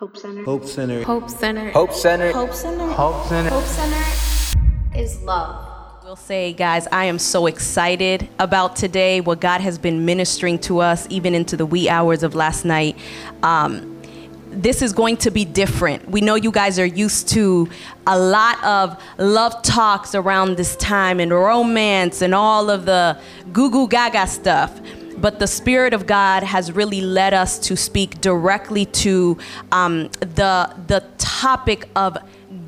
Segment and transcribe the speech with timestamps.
[0.00, 0.44] Hope Center.
[0.44, 1.02] Hope Center.
[1.02, 1.70] Hope Center.
[1.72, 2.32] Hope Center.
[2.32, 2.88] Hope Center.
[2.88, 3.50] Hope Center.
[3.50, 6.02] Hope Center is love.
[6.02, 10.78] We'll say, guys, I am so excited about today, what God has been ministering to
[10.78, 12.96] us, even into the wee hours of last night.
[13.42, 14.00] Um,
[14.46, 16.08] this is going to be different.
[16.08, 17.68] We know you guys are used to
[18.06, 23.20] a lot of love talks around this time and romance and all of the
[23.52, 24.80] goo goo gaga stuff.
[25.20, 29.36] But the Spirit of God has really led us to speak directly to
[29.70, 32.16] um, the, the topic of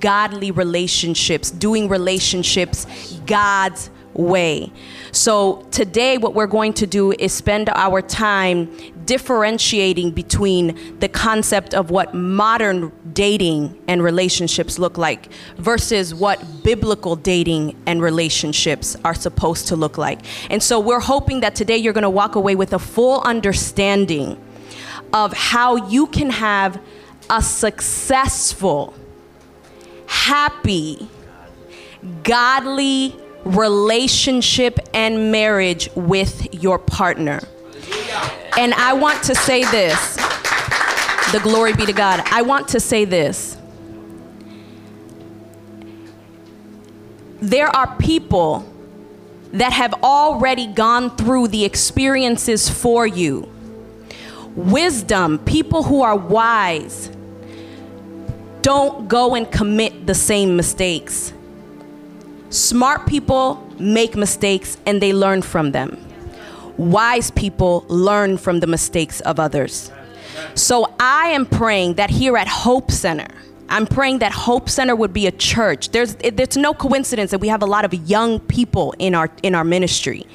[0.01, 2.87] godly relationships, doing relationships
[3.27, 4.73] God's way.
[5.13, 8.71] So, today, what we're going to do is spend our time
[9.05, 17.17] differentiating between the concept of what modern dating and relationships look like versus what biblical
[17.17, 20.21] dating and relationships are supposed to look like.
[20.51, 24.43] And so, we're hoping that today you're going to walk away with a full understanding
[25.13, 26.81] of how you can have
[27.29, 28.95] a successful,
[30.07, 31.09] happy,
[32.23, 37.41] godly relationship and marriage with your partner.
[38.59, 40.17] And I want to say this
[41.33, 42.23] the glory be to God.
[42.27, 43.57] I want to say this.
[47.41, 48.69] There are people
[49.53, 53.49] that have already gone through the experiences for you.
[54.55, 57.11] Wisdom, people who are wise,
[58.61, 61.33] don't go and commit the same mistakes.
[62.53, 65.97] Smart people make mistakes and they learn from them.
[66.77, 69.91] Wise people learn from the mistakes of others.
[70.55, 73.29] So I am praying that here at Hope Center,
[73.71, 75.93] I'm praying that Hope Center would be a church.
[75.93, 79.55] There's it's no coincidence that we have a lot of young people in our in
[79.55, 80.27] our ministry.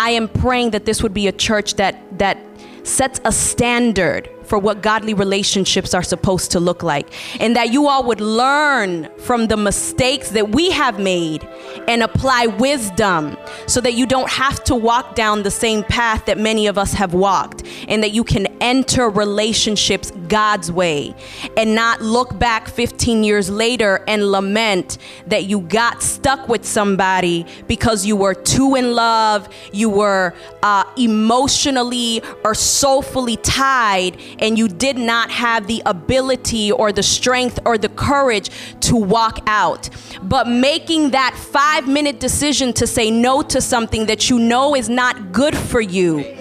[0.00, 2.38] I am praying that this would be a church that that
[2.82, 7.08] sets a standard for what godly relationships are supposed to look like.
[7.40, 11.46] And that you all would learn from the mistakes that we have made
[11.88, 16.38] and apply wisdom so that you don't have to walk down the same path that
[16.38, 17.62] many of us have walked.
[17.88, 21.14] And that you can enter relationships God's way
[21.56, 27.46] and not look back 15 years later and lament that you got stuck with somebody
[27.66, 34.68] because you were too in love, you were uh, emotionally or soulfully tied and you
[34.68, 38.50] did not have the ability or the strength or the courage
[38.80, 39.88] to walk out.
[40.22, 44.88] But making that five minute decision to say no to something that you know is
[44.88, 46.36] not good for you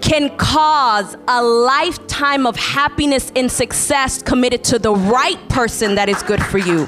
[0.00, 6.22] can cause a lifetime of happiness and success committed to the right person that is
[6.22, 6.86] good for you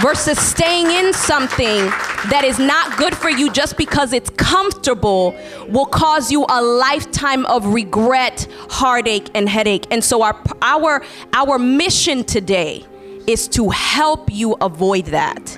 [0.00, 1.86] versus staying in something
[2.30, 5.36] that is not good for you just because it's comfortable
[5.68, 9.86] will cause you a lifetime of regret, heartache and headache.
[9.90, 12.84] And so our our our mission today
[13.26, 15.56] is to help you avoid that.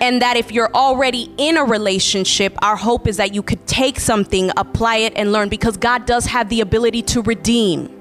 [0.00, 3.98] And that if you're already in a relationship, our hope is that you could take
[3.98, 7.97] something, apply it, and learn because God does have the ability to redeem.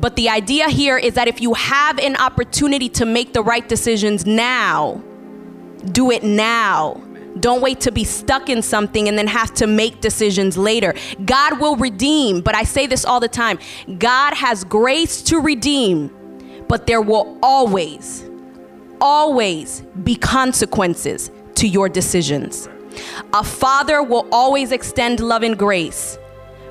[0.00, 3.68] But the idea here is that if you have an opportunity to make the right
[3.68, 5.02] decisions now,
[5.92, 7.00] do it now.
[7.40, 10.94] Don't wait to be stuck in something and then have to make decisions later.
[11.24, 13.58] God will redeem, but I say this all the time
[13.98, 18.24] God has grace to redeem, but there will always,
[19.00, 22.68] always be consequences to your decisions.
[23.32, 26.16] A father will always extend love and grace,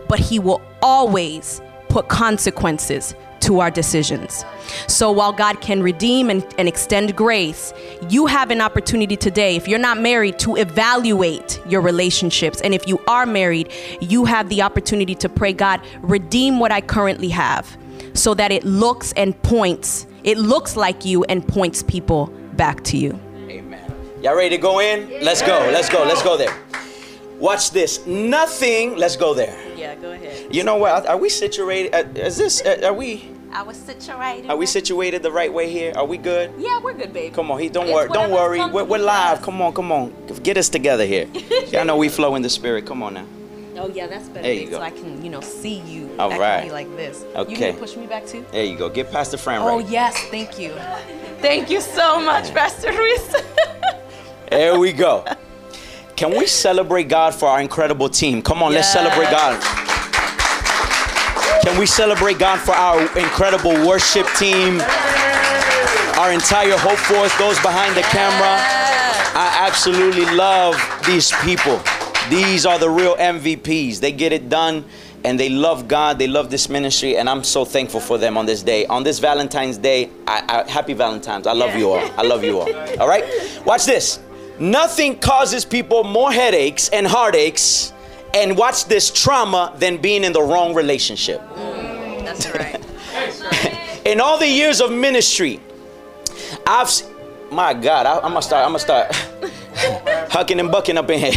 [0.08, 1.62] but he will always
[1.94, 4.44] put consequences to our decisions.
[4.88, 7.72] So while God can redeem and, and, extend grace,
[8.10, 12.62] you have an opportunity today, if you're not married, to evaluate your relationships.
[12.62, 13.72] And if you are married,
[14.02, 17.78] you have the opportunity to pray, God, redeem what I currently have
[18.16, 22.98] so that it looks and points, it looks like you and points people back to
[22.98, 23.20] you.
[23.50, 23.94] Amen.
[24.24, 25.22] Y'all ready to go in?
[25.22, 25.70] Let's go.
[25.72, 26.04] Let's go.
[26.06, 26.58] Let's go there.
[27.38, 28.08] Watch this.
[28.08, 28.96] Nothing.
[28.96, 29.73] Let's go there.
[29.84, 30.56] Yeah, go ahead.
[30.56, 31.06] You know what?
[31.08, 31.94] Are we situated?
[31.94, 32.62] uh, Is this?
[32.62, 33.30] uh, Are we?
[33.52, 34.50] I was situated.
[34.50, 35.92] Are we situated the right way here?
[35.98, 36.54] Are we good?
[36.58, 37.36] Yeah, we're good, baby.
[37.36, 38.08] Come on, he don't worry.
[38.10, 38.60] Don't worry.
[38.66, 39.42] We're, we're live.
[39.42, 40.14] Come on, come on.
[40.42, 41.28] Get us together here.
[41.68, 42.86] Y'all know we flow in the spirit.
[42.86, 43.26] Come on now.
[43.76, 44.78] Oh yeah, that's better, There you go.
[44.78, 46.10] so I can, you know, see you.
[46.18, 46.60] All right.
[46.60, 47.26] at me like this.
[47.36, 47.52] Okay.
[47.52, 48.46] You need push me back too.
[48.52, 48.88] There you go.
[48.88, 49.90] Get past the friend Oh right.
[49.90, 50.72] yes, thank you.
[51.42, 53.36] Thank you so much, Pastor Ruiz.
[54.50, 55.26] There we go.
[56.24, 58.42] Can we celebrate God for our incredible team?
[58.42, 59.62] Come on, let's celebrate God.
[61.66, 64.80] Can we celebrate God for our incredible worship team?
[66.16, 68.56] Our entire Hope Force, those behind the camera.
[69.36, 71.82] I absolutely love these people.
[72.30, 74.00] These are the real MVPs.
[74.00, 74.86] They get it done
[75.26, 78.46] and they love God, they love this ministry, and I'm so thankful for them on
[78.46, 78.86] this day.
[78.86, 81.48] On this Valentine's Day, I, I, happy Valentine's.
[81.48, 82.10] I love you all.
[82.18, 82.74] I love you all.
[83.02, 83.26] All right?
[83.66, 84.22] Watch this.
[84.60, 87.92] Nothing causes people more headaches and heartaches
[88.34, 91.42] and watch this trauma than being in the wrong relationship.
[91.50, 92.82] Mm, that's right.
[94.06, 95.60] in all the years of ministry,
[96.66, 96.90] I've
[97.52, 98.66] my God, I, am gonna start.
[98.66, 99.12] I'm gonna start
[100.32, 101.32] hucking and bucking up in here.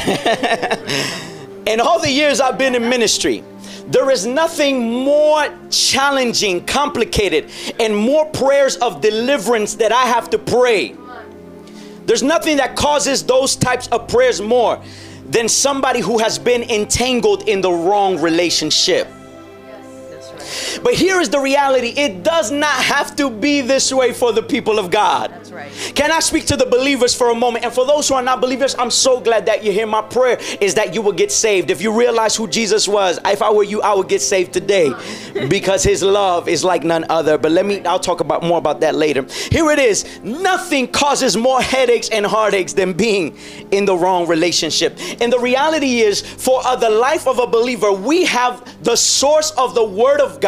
[1.67, 3.45] in all the years I've been in ministry,
[3.89, 10.39] there is nothing more challenging, complicated, and more prayers of deliverance that I have to
[10.39, 10.97] pray.
[12.07, 14.81] There's nothing that causes those types of prayers more
[15.29, 19.09] than somebody who has been entangled in the wrong relationship.
[20.83, 24.43] But here is the reality it does not have to be this way for the
[24.43, 25.31] people of God.
[25.31, 25.73] That's right.
[25.95, 27.65] Can I speak to the believers for a moment?
[27.65, 29.87] And for those who are not believers, I'm so glad that you're here.
[29.87, 31.71] My prayer is that you will get saved.
[31.71, 34.93] If you realize who Jesus was, if I were you, I would get saved today
[35.49, 37.39] because his love is like none other.
[37.39, 39.27] But let me, I'll talk about more about that later.
[39.51, 43.37] Here it is nothing causes more headaches and heartaches than being
[43.71, 44.99] in the wrong relationship.
[45.21, 49.51] And the reality is, for uh, the life of a believer, we have the source
[49.53, 50.46] of the Word of God,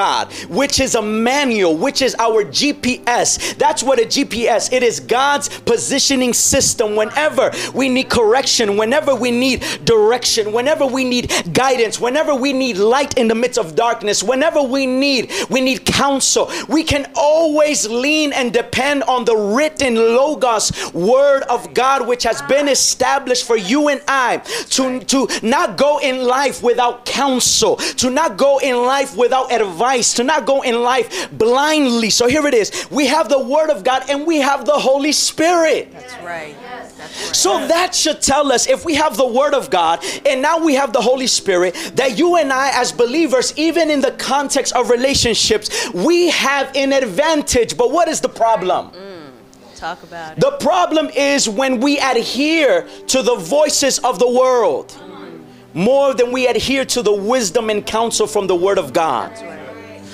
[0.49, 3.57] which is a manual, which is our GPS.
[3.57, 4.73] That's what a GPS.
[4.73, 6.95] It is God's positioning system.
[6.95, 12.77] Whenever we need correction, whenever we need direction, whenever we need guidance, whenever we need
[12.77, 17.89] light in the midst of darkness, whenever we need we need counsel, we can always
[17.89, 23.57] lean and depend on the written logos word of God, which has been established for
[23.57, 24.39] you and I
[24.71, 29.78] to to not go in life without counsel, to not go in life without advice,
[29.79, 32.11] to not go in life blindly.
[32.11, 32.89] So here it is.
[32.91, 35.93] We have the Word of God and we have the Holy Spirit.
[35.93, 36.57] That's right.
[36.61, 37.37] Yes.
[37.37, 40.75] So that should tell us if we have the Word of God and now we
[40.75, 44.91] have the Holy Spirit, that you and I, as believers, even in the context of
[44.91, 47.77] relationships, we have an advantage.
[47.77, 48.91] But what is the problem?
[48.91, 49.31] Mm.
[49.77, 50.41] Talk about it.
[50.41, 55.41] The problem is when we adhere to the voices of the world mm.
[55.75, 59.33] more than we adhere to the wisdom and counsel from the Word of God.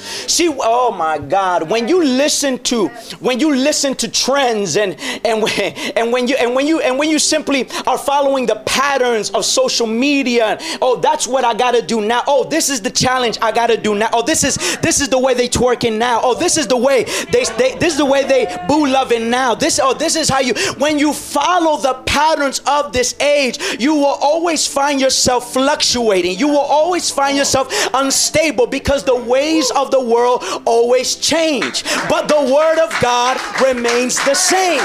[0.05, 2.89] See, oh my God, when you listen to
[3.21, 5.53] when you listen to trends and and when,
[5.97, 9.45] and when you and when you and when you simply are following the patterns of
[9.45, 12.23] social media, oh, that's what I gotta do now.
[12.27, 14.11] Oh, this is the challenge I gotta do now.
[14.13, 16.21] Oh, this is this is the way they twerking now.
[16.23, 19.55] Oh, this is the way they, they this is the way they boo loving now.
[19.55, 23.95] This oh, this is how you when you follow the patterns of this age, you
[23.95, 26.39] will always find yourself fluctuating.
[26.39, 32.27] You will always find yourself unstable because the ways of the world always change, but
[32.27, 34.83] the word of God remains the same.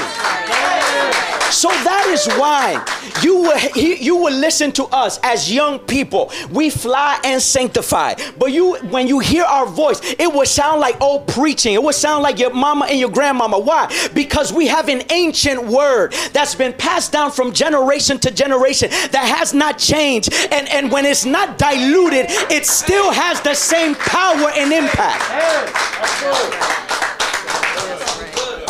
[1.50, 2.84] So that is why
[3.22, 6.30] you will you will listen to us as young people.
[6.50, 8.14] We fly and sanctify.
[8.38, 11.74] But you when you hear our voice, it will sound like old preaching.
[11.74, 13.58] It will sound like your mama and your grandmama.
[13.58, 13.90] Why?
[14.14, 19.24] Because we have an ancient word that's been passed down from generation to generation that
[19.36, 20.32] has not changed.
[20.52, 24.99] And and when it's not diluted, it still has the same power and impact.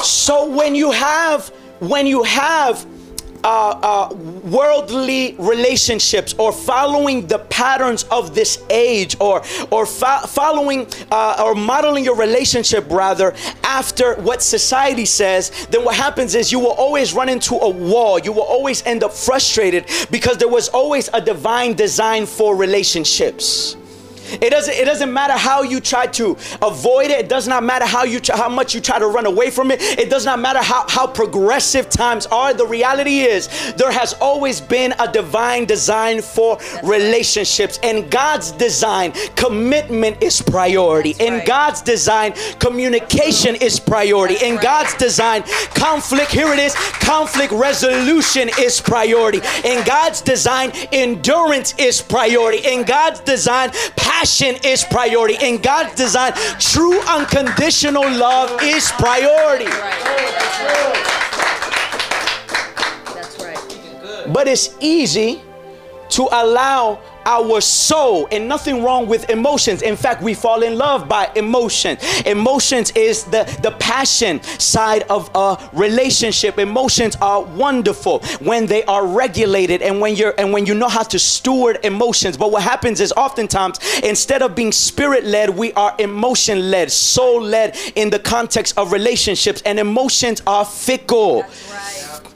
[0.03, 1.49] So when you have
[1.81, 2.87] when you have
[3.43, 3.49] uh,
[3.83, 11.43] uh, worldly relationships or following the patterns of this age or or fo- following uh,
[11.43, 13.35] or modeling your relationship rather
[13.65, 18.19] after what society says then what happens is you will always run into a wall.
[18.19, 23.77] You will always end up frustrated because there was always a divine design for relationships
[24.33, 24.75] it doesn't.
[24.75, 27.21] It doesn't matter how you try to avoid it.
[27.21, 29.81] It does not matter how you how much you try to run away from it.
[29.83, 32.55] It does not matter how how progressive times are.
[32.55, 39.13] The reality is there has always been a divine design for relationships, and God's design
[39.37, 41.15] commitment is priority.
[41.19, 41.41] In.
[41.47, 44.37] God's design, communication is priority.
[44.45, 44.63] In right.
[44.63, 45.43] God's design,
[45.75, 46.31] conflict.
[46.31, 46.75] Here it is.
[46.75, 49.41] Conflict resolution is priority.
[49.65, 52.59] In God's design, endurance is priority.
[52.59, 54.20] In God's design, passion
[54.65, 55.37] is priority.
[55.41, 59.65] In God's design, true unconditional love is priority.
[59.65, 60.61] That's
[63.41, 64.33] right.
[64.33, 65.41] But it's easy
[66.11, 69.83] to allow our soul and nothing wrong with emotions.
[69.83, 71.99] In fact we fall in love by emotion.
[72.27, 76.59] Emotions is the the passion side of a relationship.
[76.59, 81.03] Emotions are wonderful when they are regulated and when you're and when you know how
[81.03, 82.37] to steward emotions.
[82.37, 87.41] But what happens is oftentimes instead of being spirit led we are emotion led soul
[87.43, 91.45] led in the context of relationships and emotions are fickle.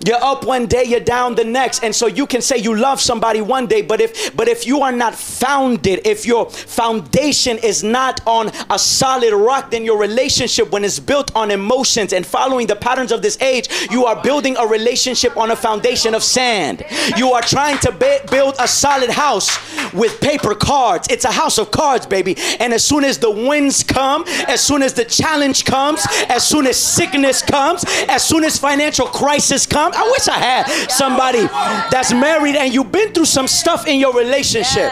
[0.05, 1.83] You're up one day, you're down the next.
[1.83, 4.83] And so you can say you love somebody one day, but if but if you
[4.83, 10.71] are not founded, if your foundation is not on a solid rock, then your relationship
[10.71, 14.57] when it's built on emotions and following the patterns of this age, you are building
[14.59, 16.85] a relationship on a foundation of sand.
[17.17, 19.49] You are trying to ba- build a solid house
[19.95, 21.09] with paper cards.
[21.09, 22.37] It's a house of cards, baby.
[22.61, 26.67] And as soon as the winds come, as soon as the challenge comes, as soon
[26.67, 31.43] as sickness comes, as soon as financial crisis comes, I wish I had somebody
[31.91, 34.91] that's married and you've been through some stuff in your relationship.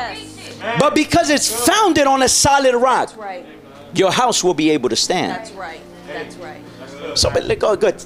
[0.78, 3.44] But because it's founded on a solid rock, Right.
[3.94, 5.32] your house will be able to stand.
[5.32, 5.80] That's right.
[6.06, 6.60] That's right.
[7.14, 8.02] So, but go, oh, good.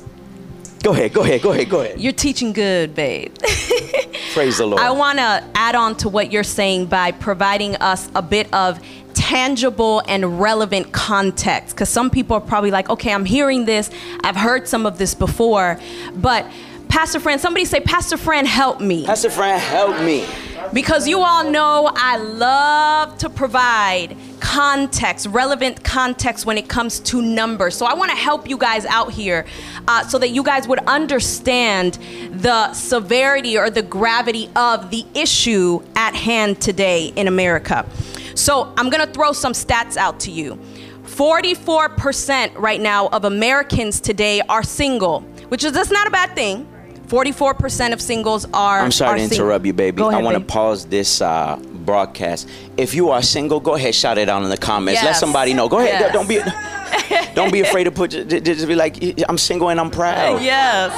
[0.83, 2.01] Go ahead, go ahead, go ahead, go ahead.
[2.01, 3.35] You're teaching good, babe.
[4.35, 4.81] Praise the Lord.
[4.81, 8.81] I want to add on to what you're saying by providing us a bit of
[9.15, 13.91] tangible and relevant context because some people are probably like, okay, I'm hearing this,
[14.23, 15.81] I've heard some of this before,
[16.15, 16.47] but
[16.89, 19.05] Pastor Fran, somebody say, Pastor Fran, help me.
[19.07, 20.27] Pastor Fran, help me.
[20.73, 27.23] Because you all know I love to provide context, relevant context when it comes to
[27.23, 27.77] numbers.
[27.77, 29.47] So I want to help you guys out here
[29.87, 31.99] uh, so that you guys would understand
[32.33, 37.87] the severity or the gravity of the issue at hand today in America.
[38.35, 40.59] So I'm going to throw some stats out to you.
[41.05, 46.69] 44% right now of Americans today are single, which is that's not a bad thing.
[47.07, 48.81] 44% of singles are.
[48.81, 49.47] I'm sorry are to single.
[49.47, 50.03] interrupt you, baby.
[50.03, 52.49] Ahead, I want to pause this uh, broadcast.
[52.77, 55.03] If you are single, go ahead, shout it out in the comments.
[55.03, 55.69] Let somebody know.
[55.69, 56.01] Go ahead.
[56.01, 56.13] Yes.
[56.13, 58.11] Don't be, don't be afraid to put.
[58.11, 58.97] Just be like,
[59.29, 60.43] I'm single and I'm proud.
[60.43, 60.93] Yes.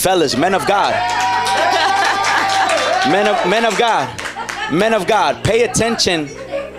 [0.00, 0.92] Fellas, men of God,
[3.10, 6.28] men of men of God, men of God, pay attention.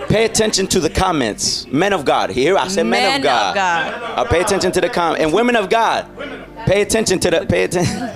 [0.08, 1.66] Pay attention to the comments.
[1.68, 2.32] Men of God.
[2.32, 3.56] Here I said men, Men of of God.
[3.56, 4.20] God.
[4.20, 5.24] Uh, pay attention to the comment.
[5.24, 6.06] And women of God.
[6.66, 8.10] Pay attention to the pay attention.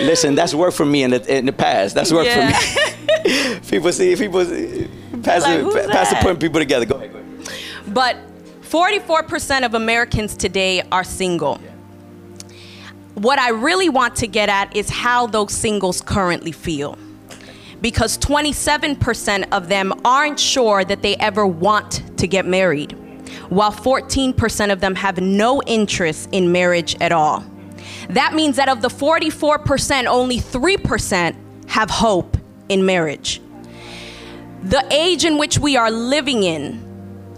[0.00, 1.94] Listen, that's worked for me in the in the past.
[1.94, 2.52] That's worked Yeah.
[2.58, 3.60] for me.
[3.70, 4.88] people see people see,
[5.22, 6.22] Pastor, Like, that?
[6.22, 6.86] putting people together.
[6.86, 7.12] Go ahead.
[7.12, 7.48] Go ahead.
[7.88, 8.16] But
[8.62, 11.58] 44% of Americans today are single.
[13.14, 16.96] What I really want to get at is how those singles currently feel.
[17.80, 22.96] Because 27% of them aren't sure that they ever want to get married,
[23.48, 27.44] while 14% of them have no interest in marriage at all.
[28.10, 31.36] That means that of the 44%, only 3%
[31.68, 32.36] have hope
[32.68, 33.40] in marriage.
[34.62, 36.86] The age in which we are living in,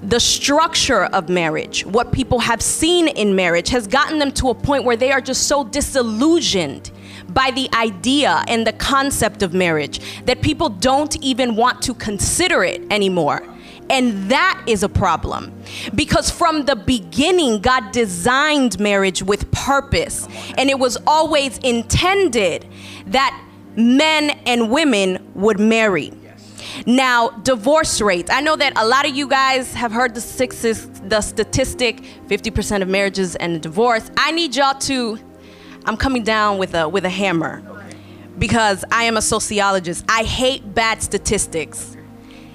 [0.03, 4.55] the structure of marriage, what people have seen in marriage, has gotten them to a
[4.55, 6.91] point where they are just so disillusioned
[7.29, 12.65] by the idea and the concept of marriage that people don't even want to consider
[12.65, 13.43] it anymore.
[13.91, 15.53] And that is a problem.
[15.95, 20.29] Because from the beginning, God designed marriage with purpose.
[20.57, 22.67] And it was always intended
[23.09, 23.39] that
[23.77, 26.13] men and women would marry.
[26.87, 28.31] Now, divorce rates.
[28.31, 32.89] I know that a lot of you guys have heard the, the statistic 50% of
[32.89, 34.09] marriages in divorce.
[34.17, 35.19] I need y'all to,
[35.85, 37.63] I'm coming down with a, with a hammer
[38.39, 40.05] because I am a sociologist.
[40.09, 41.97] I hate bad statistics.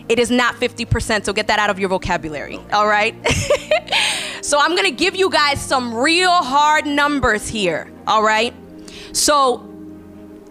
[0.08, 3.16] It is not 50%, so get that out of your vocabulary, all right?
[4.42, 8.54] so I'm gonna give you guys some real hard numbers here, all right?
[9.14, 9.68] So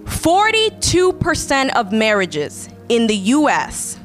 [0.05, 3.99] 42% of marriages in the US,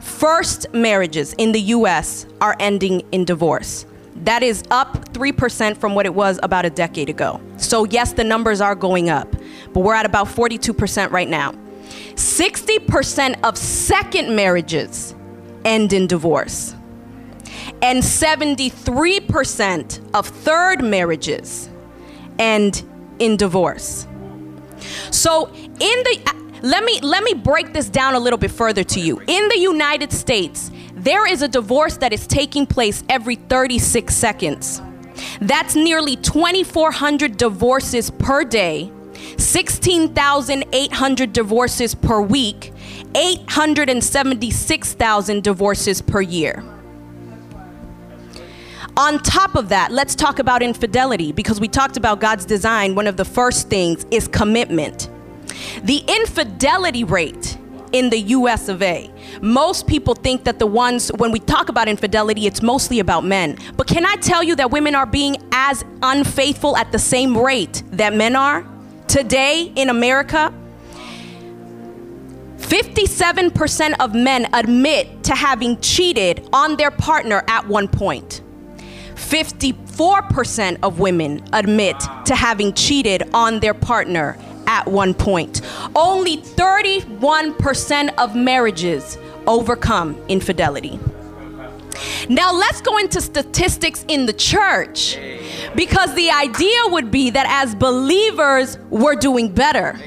[0.00, 3.86] first marriages in the US, are ending in divorce.
[4.24, 7.40] That is up 3% from what it was about a decade ago.
[7.56, 9.34] So, yes, the numbers are going up,
[9.72, 11.54] but we're at about 42% right now.
[12.14, 15.14] 60% of second marriages
[15.64, 16.74] end in divorce,
[17.82, 21.68] and 73% of third marriages
[22.38, 22.82] end
[23.18, 24.06] in divorce.
[25.10, 28.84] So in the uh, let me let me break this down a little bit further
[28.84, 29.20] to you.
[29.26, 34.82] In the United States, there is a divorce that is taking place every 36 seconds.
[35.40, 38.90] That's nearly 2400 divorces per day,
[39.38, 42.72] 16,800 divorces per week,
[43.14, 46.62] 876,000 divorces per year.
[48.96, 52.94] On top of that, let's talk about infidelity because we talked about God's design.
[52.94, 55.08] One of the first things is commitment.
[55.84, 57.56] The infidelity rate
[57.92, 59.10] in the US of A.
[59.40, 63.58] Most people think that the ones, when we talk about infidelity, it's mostly about men.
[63.76, 67.82] But can I tell you that women are being as unfaithful at the same rate
[67.92, 68.66] that men are
[69.10, 70.54] today in America?
[72.58, 78.40] 57% of men admit to having cheated on their partner at one point.
[79.16, 84.38] 54% of women admit to having cheated on their partner
[84.68, 85.60] at one point.
[85.96, 91.00] Only 31% of marriages overcome infidelity.
[92.28, 95.18] Now let's go into statistics in the church
[95.74, 99.98] because the idea would be that as believers, we're doing better.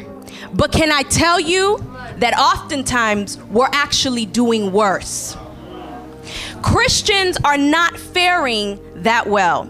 [0.53, 1.77] But can I tell you
[2.17, 5.35] that oftentimes we're actually doing worse?
[6.61, 9.69] Christians are not faring that well.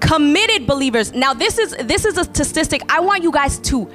[0.00, 1.12] Committed believers.
[1.12, 3.90] Now this is this is a statistic I want you guys to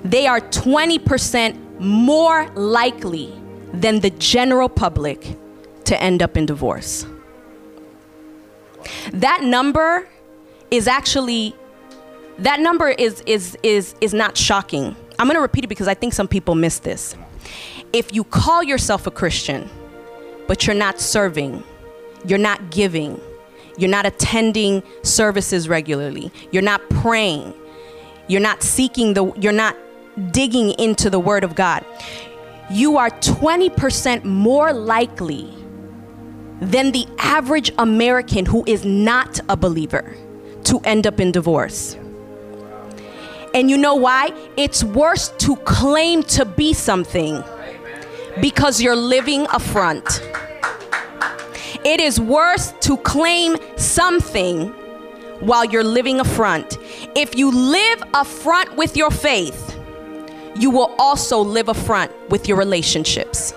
[0.05, 3.33] They are 20% more likely
[3.73, 5.37] than the general public
[5.87, 7.07] to end up in divorce.
[9.13, 10.09] That number
[10.71, 11.55] is actually
[12.39, 14.97] that number is is is is not shocking.
[15.19, 17.17] I'm going to repeat it because I think some people miss this.
[17.93, 19.71] If you call yourself a Christian,
[20.49, 21.63] but you're not serving,
[22.27, 23.21] you're not giving,
[23.79, 27.55] you're not attending services regularly, you're not praying,
[28.27, 29.77] you're not seeking the you're not
[30.33, 31.85] digging into the word of God.
[32.71, 35.53] You are 20% more likely
[36.61, 40.17] than the average American who is not a believer
[40.65, 41.97] to end up in divorce.
[43.55, 44.33] And you know why?
[44.57, 47.43] It's worse to claim to be something
[48.41, 50.23] because you're living a front.
[51.85, 54.69] It is worse to claim something
[55.41, 56.79] while you're living a front.
[57.15, 59.79] If you live a front with your faith,
[60.57, 63.53] you will also live a front with your relationships.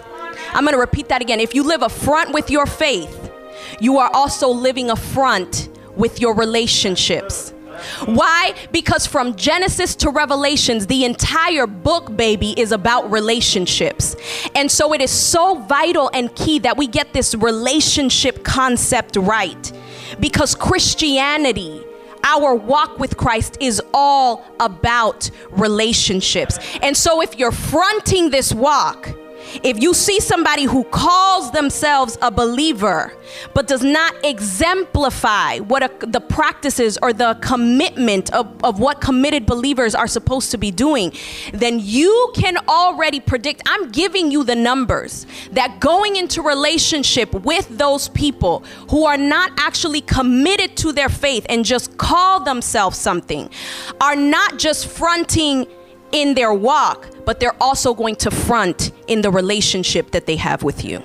[0.54, 1.40] I'm going to repeat that again.
[1.40, 3.32] If you live a front with your faith,
[3.80, 7.54] you are also living a front with your relationships.
[8.06, 8.54] Why?
[8.72, 14.16] Because from Genesis to Revelations, the entire book, baby, is about relationships.
[14.56, 19.72] And so it is so vital and key that we get this relationship concept right.
[20.20, 21.84] Because Christianity,
[22.24, 26.58] our walk with Christ is all about relationships.
[26.82, 29.10] And so if you're fronting this walk,
[29.63, 33.13] if you see somebody who calls themselves a believer
[33.54, 39.46] but does not exemplify what a, the practices or the commitment of, of what committed
[39.46, 41.12] believers are supposed to be doing,
[41.54, 43.62] then you can already predict.
[43.65, 49.52] I'm giving you the numbers that going into relationship with those people who are not
[49.58, 53.50] actually committed to their faith and just call themselves something
[54.02, 55.67] are not just fronting
[56.12, 60.63] in their walk, but they're also going to front in the relationship that they have
[60.63, 61.04] with you.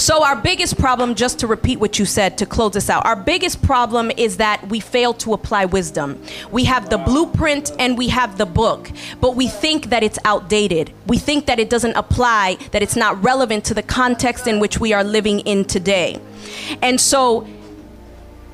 [0.00, 3.16] So, our biggest problem, just to repeat what you said to close this out, our
[3.16, 6.22] biggest problem is that we fail to apply wisdom.
[6.50, 10.90] We have the blueprint and we have the book, but we think that it's outdated.
[11.06, 14.80] We think that it doesn't apply, that it's not relevant to the context in which
[14.80, 16.18] we are living in today.
[16.80, 17.46] And so,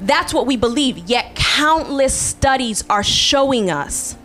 [0.00, 0.98] that's what we believe.
[0.98, 4.16] Yet, countless studies are showing us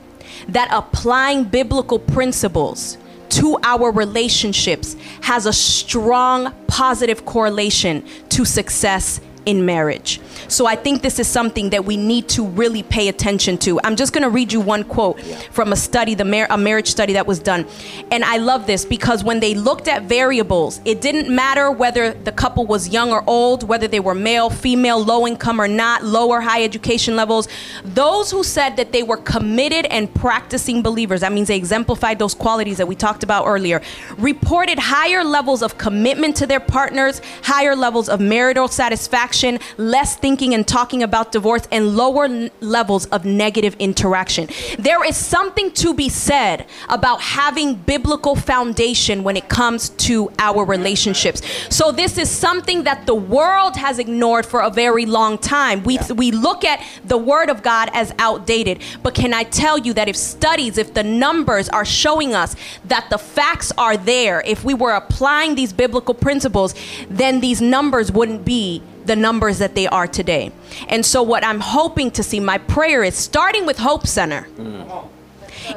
[0.49, 2.97] that applying biblical principles
[3.29, 10.19] to our relationships has a strong positive correlation to success in marriage.
[10.47, 13.79] So I think this is something that we need to really pay attention to.
[13.83, 15.19] I'm just going to read you one quote
[15.51, 17.65] from a study, the mar- a marriage study that was done.
[18.11, 22.31] And I love this because when they looked at variables, it didn't matter whether the
[22.31, 26.29] couple was young or old, whether they were male, female, low income or not, low
[26.29, 27.47] or high education levels.
[27.83, 32.35] Those who said that they were committed and practicing believers, that means they exemplified those
[32.35, 33.81] qualities that we talked about earlier,
[34.17, 39.30] reported higher levels of commitment to their partners, higher levels of marital satisfaction
[39.77, 44.47] less thinking and talking about divorce, and lower n- levels of negative interaction.
[44.79, 50.65] There is something to be said about having biblical foundation when it comes to our
[50.65, 51.41] relationships.
[51.69, 55.83] So this is something that the world has ignored for a very long time.
[55.83, 59.93] We we look at the word of God as outdated, but can I tell you
[59.93, 64.63] that if studies, if the numbers are showing us that the facts are there, if
[64.63, 66.73] we were applying these biblical principles,
[67.09, 70.51] then these numbers wouldn't be the numbers that they are today.
[70.87, 74.47] And so, what I'm hoping to see, my prayer is starting with Hope Center,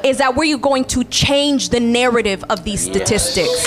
[0.03, 3.65] is that we're going to change the narrative of these statistics.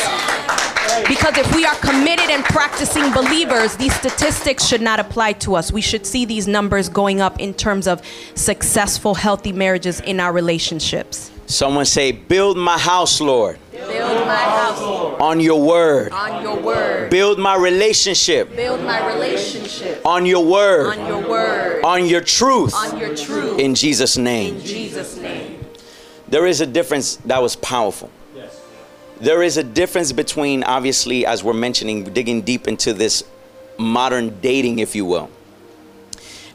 [1.07, 5.71] Because if we are committed and practicing believers, these statistics should not apply to us.
[5.71, 8.03] We should see these numbers going up in terms of
[8.35, 11.31] successful, healthy marriages in our relationships.
[11.49, 14.81] Someone say, Build my house, Lord, Build my house
[15.19, 16.13] on your word.
[16.13, 17.11] on your word.
[17.11, 22.75] Build my relationship Build my relationship on your word, on your word, on your truth.
[22.75, 23.59] on your truth.
[23.59, 24.57] In Jesus' name.
[24.57, 25.65] In Jesus' name.
[26.29, 28.11] There is a difference that was powerful.
[29.21, 33.25] There is a difference between, obviously, as we're mentioning, digging deep into this
[33.79, 35.29] modern dating, if you will.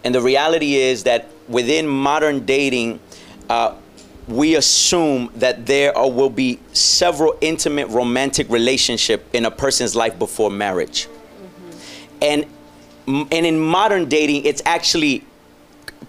[0.06, 3.02] And the reality is that within modern dating,
[3.50, 3.76] uh,
[4.28, 10.18] we assume that there are, will be several intimate romantic relationship in a person's life
[10.18, 11.08] before marriage.
[11.08, 12.18] Mm-hmm.
[12.22, 12.46] And
[13.06, 15.26] and in modern dating, it's actually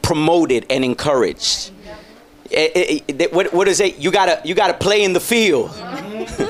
[0.03, 1.73] promoted and encouraged.
[2.51, 3.99] It- it- it- what, what is it?
[3.99, 5.71] You gotta you gotta play in the field.
[5.71, 6.44] Mm-hmm.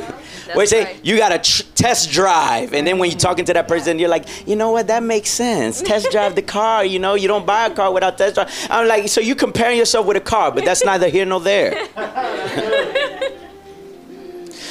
[0.55, 0.85] What you say?
[0.85, 1.05] right.
[1.05, 4.09] You got to tr- test drive, and then when you're talking to that person, you're
[4.09, 4.87] like, you know what?
[4.87, 5.83] That makes sense.
[5.83, 6.85] Test drive the car.
[6.85, 8.51] You know, you don't buy a car without test drive.
[8.71, 11.88] I'm like, so you comparing yourself with a car, but that's neither here nor there.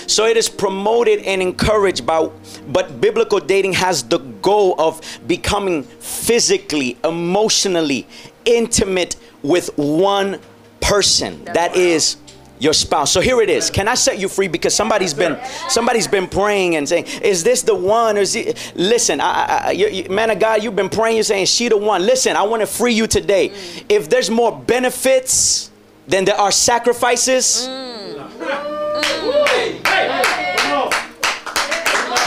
[0.08, 2.30] So it is promoted and encouraged by,
[2.68, 8.06] but biblical dating has the goal of becoming physically, emotionally
[8.46, 10.40] intimate with one
[10.82, 11.44] person.
[11.46, 12.18] That is
[12.64, 13.12] your spouse.
[13.12, 13.70] So here it is.
[13.70, 14.48] Can I set you free?
[14.48, 18.72] Because somebody's been somebody's been praying and saying, "Is this the one?" Or is it?
[18.76, 21.18] Listen, I, I, you, you- man of God, you've been praying.
[21.18, 23.52] You're saying, "She the one." Listen, I want to free you today.
[23.90, 25.72] If there's more benefits
[26.08, 27.68] than there are sacrifices.
[27.68, 27.94] Mm.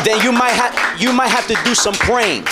[0.04, 2.42] then you might have you might have to do some praying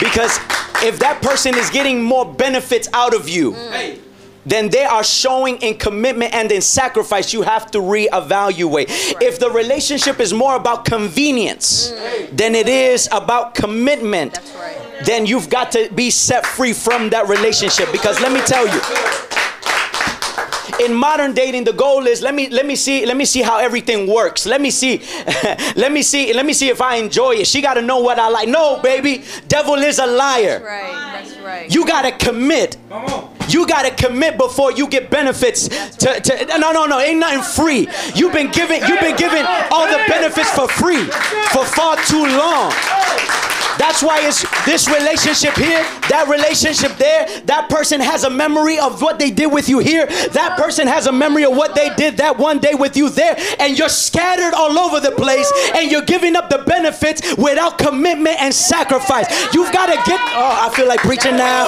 [0.00, 0.38] because
[0.82, 3.98] if that person is getting more benefits out of you mm.
[4.44, 8.86] Then they are showing in commitment and in sacrifice you have to reevaluate.
[9.20, 12.36] If the relationship is more about convenience mm.
[12.36, 15.04] than it is about commitment That's right.
[15.04, 17.92] then you've got to be set free from that relationship.
[17.92, 18.80] Because let me tell you
[20.84, 23.58] in modern dating the goal is let me let me see let me see how
[23.58, 24.46] everything works.
[24.46, 24.98] Let me see
[25.76, 27.46] let me see let me see if i enjoy it.
[27.46, 28.48] She got to know what i like.
[28.48, 30.60] No baby devil is a liar.
[30.64, 31.22] Right.
[31.22, 31.74] That's right.
[31.74, 32.76] you got to commit
[33.48, 37.42] you got to commit before you get benefits to, to no no no ain't nothing
[37.42, 37.88] free.
[38.14, 41.04] You've been given you've been given all the benefits for free
[41.52, 42.72] for far too long
[43.78, 47.26] that's why it's this relationship here, that relationship there.
[47.46, 50.06] That person has a memory of what they did with you here.
[50.06, 53.36] That person has a memory of what they did that one day with you there.
[53.58, 58.40] And you're scattered all over the place and you're giving up the benefits without commitment
[58.40, 59.26] and sacrifice.
[59.54, 61.66] You've got to get, oh, I feel like preaching now.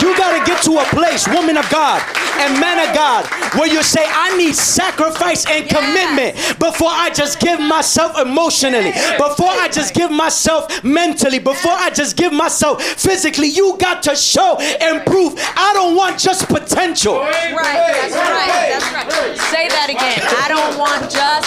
[0.00, 2.02] You got to get to a place, woman of God
[2.38, 3.26] and man of God,
[3.58, 9.50] where you say, I need sacrifice and commitment before I just give myself emotionally, before
[9.50, 13.48] I just give myself mentally, before I just give myself physically.
[13.48, 17.18] You got to show and prove I don't want just potential.
[17.18, 17.54] Right.
[17.54, 18.70] That's right.
[18.70, 19.36] That's right.
[19.50, 20.20] Say that again.
[20.38, 21.46] I don't want just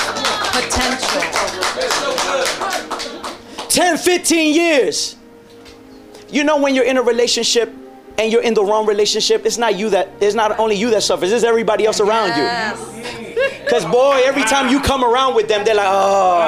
[0.52, 1.22] potential.
[3.70, 5.16] 10, 15 years.
[6.30, 7.74] You know, when you're in a relationship
[8.18, 11.04] and you're in the wrong relationship, it's not you that, it's not only you that
[11.04, 12.44] suffers, it's everybody else around you.
[12.44, 12.78] Yes.
[13.64, 16.42] Because, boy, every time you come around with them, they're like, oh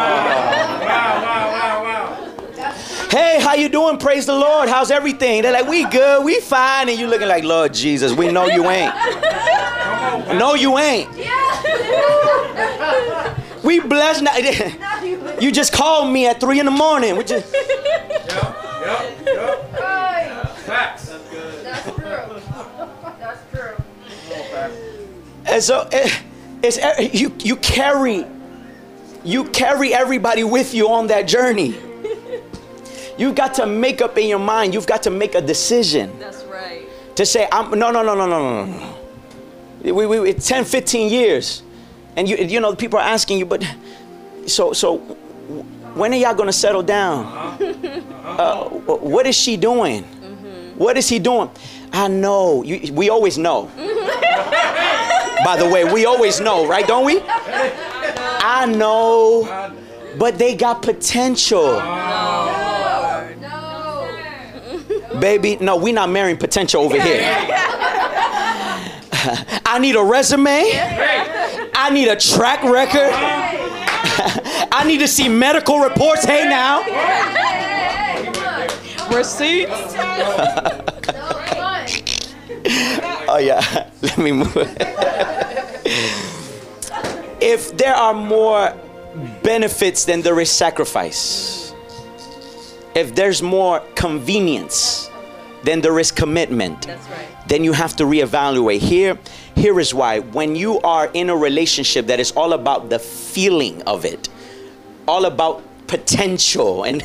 [3.13, 3.97] hey, how you doing?
[3.97, 4.67] Praise the Lord.
[4.67, 5.43] How's everything?
[5.43, 6.89] They're like, we good, we fine.
[6.89, 8.93] And you looking like, Lord Jesus, we know you ain't.
[10.39, 11.09] No, you ain't.
[13.63, 14.23] We blessed.
[15.39, 17.17] You just called me at three in the morning.
[17.17, 17.53] We just.
[17.53, 19.69] Yep, yep.
[20.65, 21.09] Facts.
[21.09, 21.65] That's good.
[21.65, 22.41] That's true.
[23.19, 23.75] That's true.
[25.45, 26.09] And so, eh,
[26.61, 27.33] it's er, you.
[27.39, 28.25] You carry.
[29.25, 31.75] You carry everybody with you on that journey.
[33.17, 34.73] You've got to make up in your mind.
[34.73, 36.85] You've got to make a decision That's right.
[37.15, 39.93] to say, I'm, no, no, no, no, no, no, no.
[39.93, 41.61] We, we, it's 10, 15 years.
[42.15, 43.63] And you, you know, people are asking you, but
[44.47, 44.97] so, so
[45.95, 47.25] when are y'all going to settle down?
[48.23, 50.03] Uh, what is she doing?
[50.75, 51.49] What is he doing?
[51.91, 52.63] I know.
[52.63, 53.69] You, we always know.
[55.45, 56.87] By the way, we always know, right?
[56.87, 57.21] Don't we?
[57.25, 59.73] I know,
[60.17, 61.79] but they got potential.
[65.23, 67.21] Baby, no, we're not marrying potential over here.
[69.65, 70.49] I need a resume.
[71.73, 73.09] I need a track record.
[74.69, 76.25] I need to see medical reports.
[76.25, 76.81] Hey now.
[79.15, 79.95] Receipts.
[83.29, 83.89] Oh yeah.
[84.01, 84.57] Let me move.
[87.39, 88.75] if there are more
[89.41, 91.73] benefits than there is sacrifice,
[92.93, 95.11] if there's more convenience
[95.63, 96.87] than there is commitment,
[97.47, 98.79] then you have to reevaluate.
[98.79, 99.17] Here,
[99.55, 100.19] here is why.
[100.19, 104.29] When you are in a relationship that is all about the feeling of it,
[105.07, 107.01] all about potential, and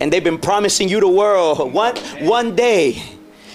[0.00, 1.72] and they've been promising you the world.
[1.72, 3.02] One one day.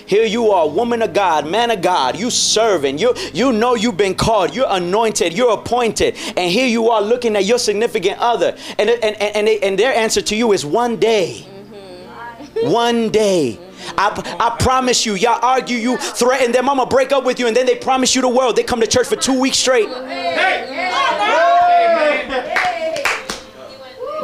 [0.06, 3.96] Here you are, woman of God, man of God, you serving, you you know you've
[3.96, 8.56] been called, you're anointed, you're appointed, and here you are looking at your significant other,
[8.78, 12.70] and and and, and, they, and their answer to you is one day, mm-hmm.
[12.70, 13.58] one day.
[13.98, 17.48] I, I promise you, y'all argue, you threaten them, I'm gonna break up with you,
[17.48, 18.56] and then they promise you the world.
[18.56, 19.90] They come to church for two weeks straight.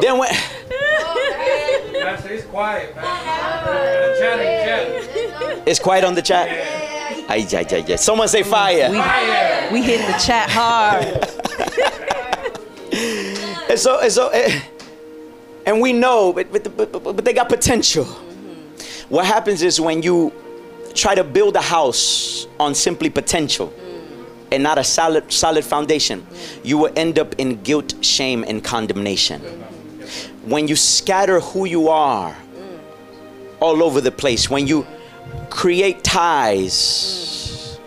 [0.02, 0.30] Then when
[2.02, 4.16] Pastor, he's quiet, Pastor.
[4.20, 5.64] Chatting, chatting.
[5.66, 6.48] it's quiet on the chat.
[7.30, 7.96] Ay, ay, ay, ay.
[7.98, 8.90] Someone say fire.
[9.72, 11.28] We hit the chat hard.
[13.70, 14.62] And so, and so, eh,
[15.68, 18.08] and we know, but, but, but, but, but they got potential.
[19.10, 20.32] What happens is when you
[20.94, 24.48] try to build a house on simply potential mm.
[24.52, 26.66] and not a solid, solid foundation, mm.
[26.66, 29.42] you will end up in guilt, shame, and condemnation.
[30.46, 32.80] When you scatter who you are mm.
[33.60, 34.86] all over the place, when you
[35.50, 37.80] create ties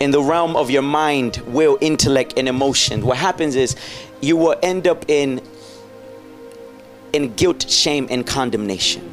[0.00, 3.76] in the realm of your mind, will, intellect, and emotion, what happens is
[4.20, 5.40] you will end up in
[7.12, 9.11] in guilt, shame, and condemnation.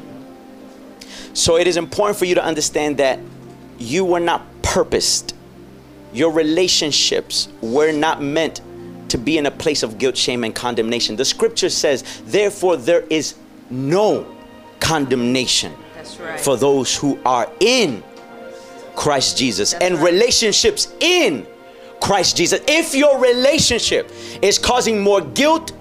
[1.32, 3.18] So it is important for you to understand that
[3.78, 5.34] you were not purposed.
[6.12, 8.60] Your relationships were not meant
[9.08, 11.16] to be in a place of guilt, shame, and condemnation.
[11.16, 13.34] The scripture says, therefore, there is
[13.70, 14.26] no
[14.80, 16.40] condemnation That's right.
[16.40, 18.02] for those who are in
[18.96, 21.46] Christ Jesus and relationships in
[22.00, 22.60] Christ Jesus.
[22.66, 24.10] If your relationship
[24.42, 25.72] is causing more guilt,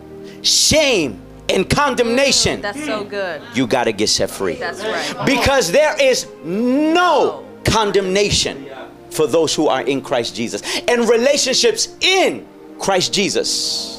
[0.41, 3.41] shame, and condemnation, That's so good.
[3.53, 4.55] you got to get set free.
[4.55, 5.25] That's right.
[5.25, 8.69] Because there is no condemnation
[9.11, 10.61] for those who are in Christ Jesus.
[10.87, 12.47] And relationships in
[12.79, 13.98] Christ Jesus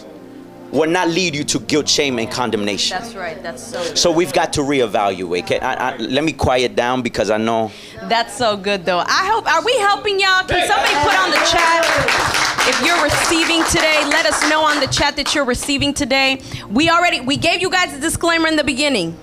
[0.72, 2.98] will not lead you to guilt, shame, and condemnation.
[2.98, 3.42] That's right.
[3.42, 3.98] That's so good.
[3.98, 5.46] So we've got to reevaluate.
[5.46, 7.70] Can I, I, let me quiet down because I know.
[8.04, 8.98] That's so good though.
[8.98, 10.44] I hope are we helping y'all?
[10.44, 14.04] Can somebody put on the chat if you're receiving today?
[14.09, 16.40] Let us know on the chat that you're receiving today.
[16.68, 19.18] We already we gave you guys a disclaimer in the beginning.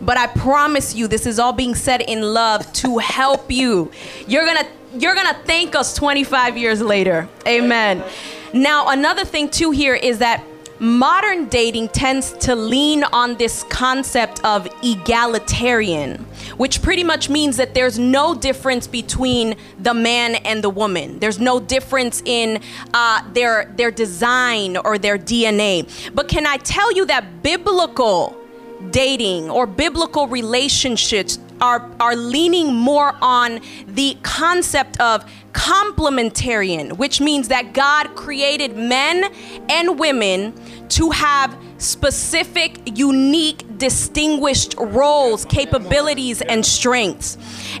[0.00, 3.92] But I promise you this is all being said in love to help you.
[4.26, 4.66] You're going to
[4.98, 7.28] you're going to thank us 25 years later.
[7.46, 8.04] Amen.
[8.52, 10.44] Now, another thing too here is that
[10.82, 16.16] modern dating tends to lean on this concept of egalitarian,
[16.56, 21.20] which pretty much means that there's no difference between the man and the woman.
[21.20, 22.60] There's no difference in
[22.92, 25.88] uh, their their design or their DNA.
[26.14, 28.41] But can I tell you that biblical
[28.90, 37.48] dating or biblical relationships are are leaning more on the concept of complementarian, which means
[37.48, 39.32] that God created men
[39.68, 40.54] and women
[40.88, 47.36] to have specific, unique, distinguished roles, capabilities, and strengths.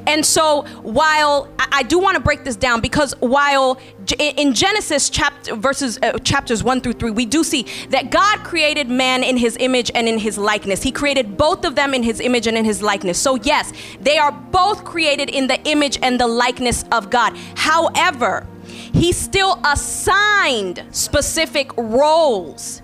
[0.08, 3.78] And so, while I do want to break this down, because while
[4.18, 8.88] in Genesis chapter verses uh, chapters one through three, we do see that God created
[8.88, 10.82] man in His image and in His likeness.
[10.82, 13.16] He created both of them in His image and in His likeness.
[13.16, 17.36] So yes, they are both created in the image and the likeness of God.
[17.54, 18.44] However,
[18.92, 22.82] He still assigned specific roles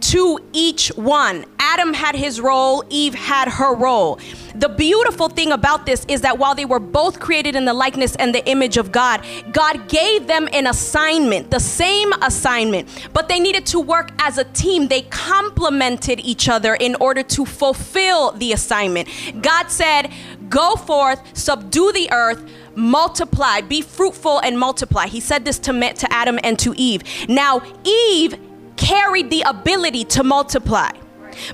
[0.00, 1.44] to each one.
[1.58, 4.18] Adam had his role, Eve had her role.
[4.54, 8.16] The beautiful thing about this is that while they were both created in the likeness
[8.16, 13.38] and the image of God, God gave them an assignment, the same assignment, but they
[13.38, 14.88] needed to work as a team.
[14.88, 19.08] They complemented each other in order to fulfill the assignment.
[19.40, 20.10] God said,
[20.48, 22.44] Go forth, subdue the earth
[22.76, 25.06] multiply, be fruitful and multiply.
[25.06, 27.02] He said this to, to Adam and to Eve.
[27.28, 28.38] Now, Eve
[28.80, 30.90] carried the ability to multiply,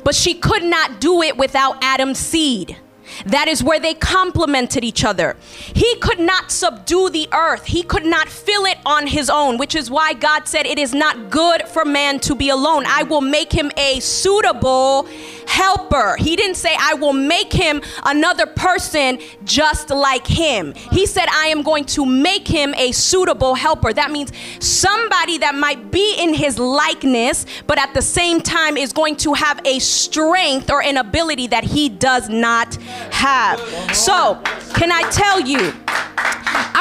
[0.04, 2.78] but she could not do it without Adam's seed.
[3.26, 5.36] That is where they complemented each other.
[5.74, 9.74] He could not subdue the earth, he could not fill it on his own, which
[9.74, 12.84] is why God said, It is not good for man to be alone.
[12.86, 15.08] I will make him a suitable
[15.46, 16.16] helper.
[16.18, 20.74] He didn't say, I will make him another person just like him.
[20.92, 23.92] He said, I am going to make him a suitable helper.
[23.92, 28.92] That means somebody that might be in his likeness, but at the same time is
[28.92, 32.74] going to have a strength or an ability that he does not
[33.12, 33.60] have.
[33.94, 34.40] So,
[34.74, 35.72] can I tell you?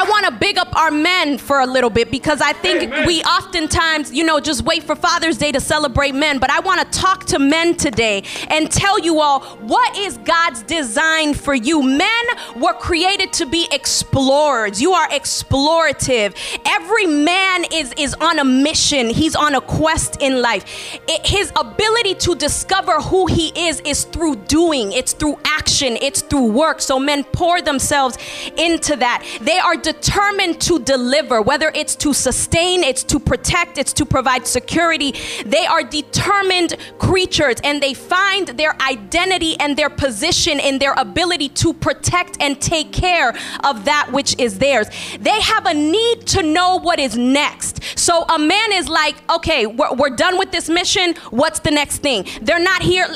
[0.06, 3.08] I want to big up our men for a little bit because I think Amen.
[3.08, 6.38] we oftentimes, you know, just wait for Father's Day to celebrate men.
[6.38, 10.62] But I want to talk to men today and tell you all what is God's
[10.62, 11.82] design for you.
[11.82, 14.80] Men were created to be explorers.
[14.80, 16.36] You are explorative.
[16.64, 19.10] Every man is is on a mission.
[19.10, 21.00] He's on a quest in life.
[21.08, 24.92] It, his ability to discover who he is is through doing.
[24.92, 25.96] It's through action.
[26.00, 26.80] It's through work.
[26.80, 28.18] So men pour themselves
[28.56, 29.26] into that.
[29.40, 34.46] They are determined to deliver, whether it's to sustain, it's to protect, it's to provide
[34.46, 35.14] security.
[35.44, 41.48] They are determined creatures and they find their identity and their position in their ability
[41.50, 43.30] to protect and take care
[43.64, 44.88] of that which is theirs.
[45.20, 47.80] They have a need to know what is next.
[47.98, 51.14] So a man is like, okay, we're, we're done with this mission.
[51.30, 52.26] What's the next thing?
[52.42, 53.06] They're not here.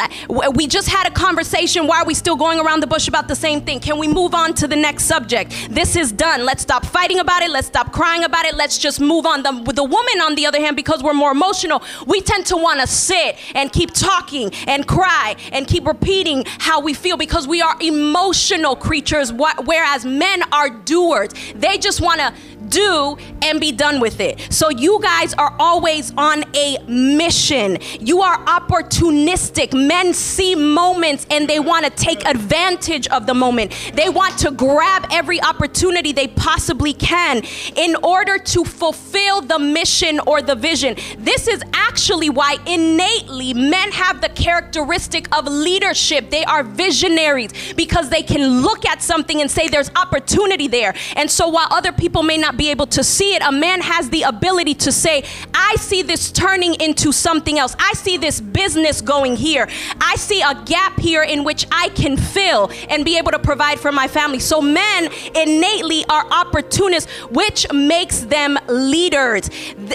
[0.55, 1.87] We just had a conversation.
[1.87, 3.81] Why are we still going around the bush about the same thing?
[3.81, 5.53] Can we move on to the next subject?
[5.71, 6.45] This is done.
[6.45, 7.51] Let's stop fighting about it.
[7.51, 8.55] Let's stop crying about it.
[8.55, 9.43] Let's just move on.
[9.43, 12.81] The, the woman, on the other hand, because we're more emotional, we tend to want
[12.81, 17.61] to sit and keep talking and cry and keep repeating how we feel because we
[17.63, 21.31] are emotional creatures, whereas men are doers.
[21.55, 22.35] They just want to
[22.71, 24.53] do and be done with it.
[24.53, 27.79] So you guys are always on a mission.
[28.01, 29.73] You are opportunistic.
[29.75, 33.73] Men see moments and they want to take advantage of the moment.
[33.95, 37.43] They want to grab every opportunity they possibly can
[37.77, 40.97] in order to fulfill the mission or the vision.
[41.19, 46.31] This is actually why innately men have the characteristic of leadership.
[46.31, 50.95] They are visionaries because they can look at something and say there's opportunity there.
[51.17, 54.11] And so while other people may not be able to see it, a man has
[54.11, 57.75] the ability to say, I see this turning into something else.
[57.79, 59.67] I see this business going here.
[59.99, 63.81] I see a gap here in which I can fill and be able to provide
[63.81, 64.41] for my family.
[64.41, 69.49] So men innately are opportunists, which makes them leaders.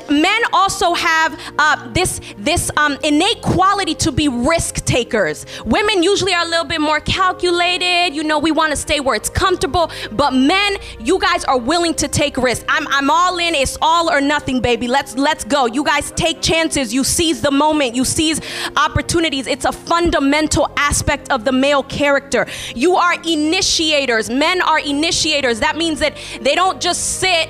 [0.09, 5.45] Men also have uh, this this um, innate quality to be risk takers.
[5.65, 8.15] Women usually are a little bit more calculated.
[8.15, 11.93] You know, we want to stay where it's comfortable, but men, you guys are willing
[11.95, 12.54] to take risks.
[12.69, 13.55] I'm, I'm all in.
[13.55, 14.87] It's all or nothing, baby.
[14.87, 15.65] Let's let's go.
[15.65, 16.93] You guys take chances.
[16.93, 17.95] You seize the moment.
[17.95, 18.39] You seize
[18.77, 19.47] opportunities.
[19.47, 22.47] It's a fundamental aspect of the male character.
[22.75, 24.29] You are initiators.
[24.29, 25.59] Men are initiators.
[25.59, 27.49] That means that they don't just sit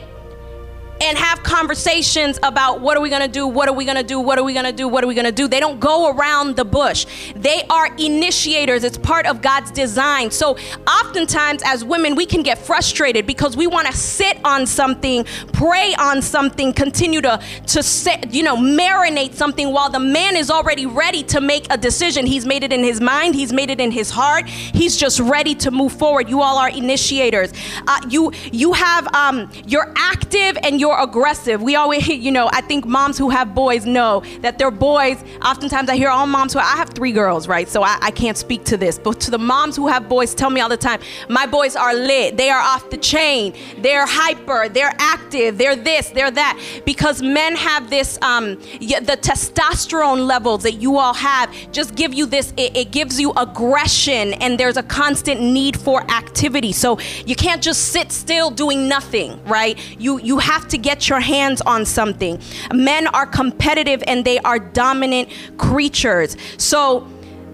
[1.01, 4.37] and have conversations about what are we to do what are we to do what
[4.37, 5.47] are we to do what are we to do.
[5.47, 7.05] They don't go around the bush.
[7.35, 8.83] They are initiators.
[8.83, 10.31] It's part of god's design.
[10.31, 15.25] So oftentimes as women we can get frustrated because we want to sit on something
[15.53, 20.49] pray on something continue to to sit you know marinate something while the man is
[20.49, 22.25] already ready to make a decision.
[22.25, 23.35] He's made it in his mind.
[23.35, 24.47] He's made it in his heart.
[24.47, 26.29] He's just ready to move forward.
[26.29, 27.53] You all are initiators.
[27.87, 31.63] Uh, you you have um, you're active and you're you're aggressive.
[31.63, 35.89] We always, you know, I think moms who have boys know that their boys, oftentimes
[35.89, 37.67] I hear all moms who, I have three girls, right?
[37.67, 40.51] So I, I can't speak to this, but to the moms who have boys, tell
[40.51, 42.37] me all the time, my boys are lit.
[42.37, 43.55] They are off the chain.
[43.79, 44.69] They're hyper.
[44.69, 45.57] They're active.
[45.57, 46.61] They're this, they're that.
[46.85, 52.27] Because men have this, um, the testosterone levels that you all have just give you
[52.27, 56.73] this, it, it gives you aggression and there's a constant need for activity.
[56.73, 59.79] So you can't just sit still doing nothing, right?
[59.99, 62.39] You, you have to to get your hands on something.
[62.73, 66.35] Men are competitive and they are dominant creatures.
[66.57, 67.07] So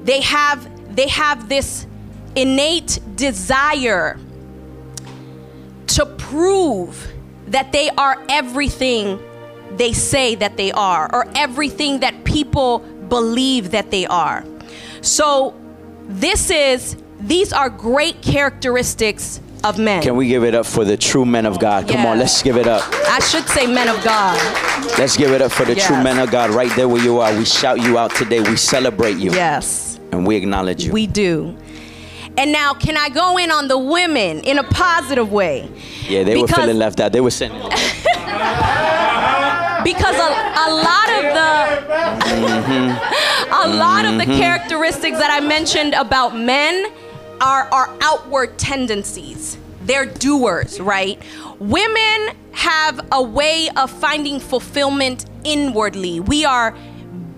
[0.03, 1.85] they have they have this
[2.35, 4.19] innate desire
[5.87, 7.12] to prove
[7.48, 9.19] that they are everything
[9.77, 14.43] they say that they are or everything that people believe that they are.
[15.02, 15.54] So
[16.08, 20.01] this is these are great characteristics of men.
[20.01, 21.87] Can we give it up for the true men of God?
[21.87, 22.12] Come Yeah.
[22.12, 22.83] on, let's give it up.
[23.07, 24.39] I should say men of God.
[24.97, 27.33] Let's give it up for the true men of God right there where you are.
[27.33, 28.39] We shout you out today.
[28.39, 29.31] We celebrate you.
[29.31, 29.99] Yes.
[30.12, 30.91] And we acknowledge you.
[30.91, 31.55] We do.
[32.37, 35.69] And now, can I go in on the women in a positive way?
[36.07, 37.12] yeah, they were feeling left out.
[37.12, 37.51] They were saying,
[39.83, 41.51] Because a, a lot of the
[43.51, 44.39] a lot of the mm-hmm.
[44.39, 46.91] characteristics that I mentioned about men
[47.42, 49.58] are our outward tendencies.
[49.81, 51.21] They're doers, right?
[51.60, 56.19] Women have a way of finding fulfillment inwardly.
[56.19, 56.77] We are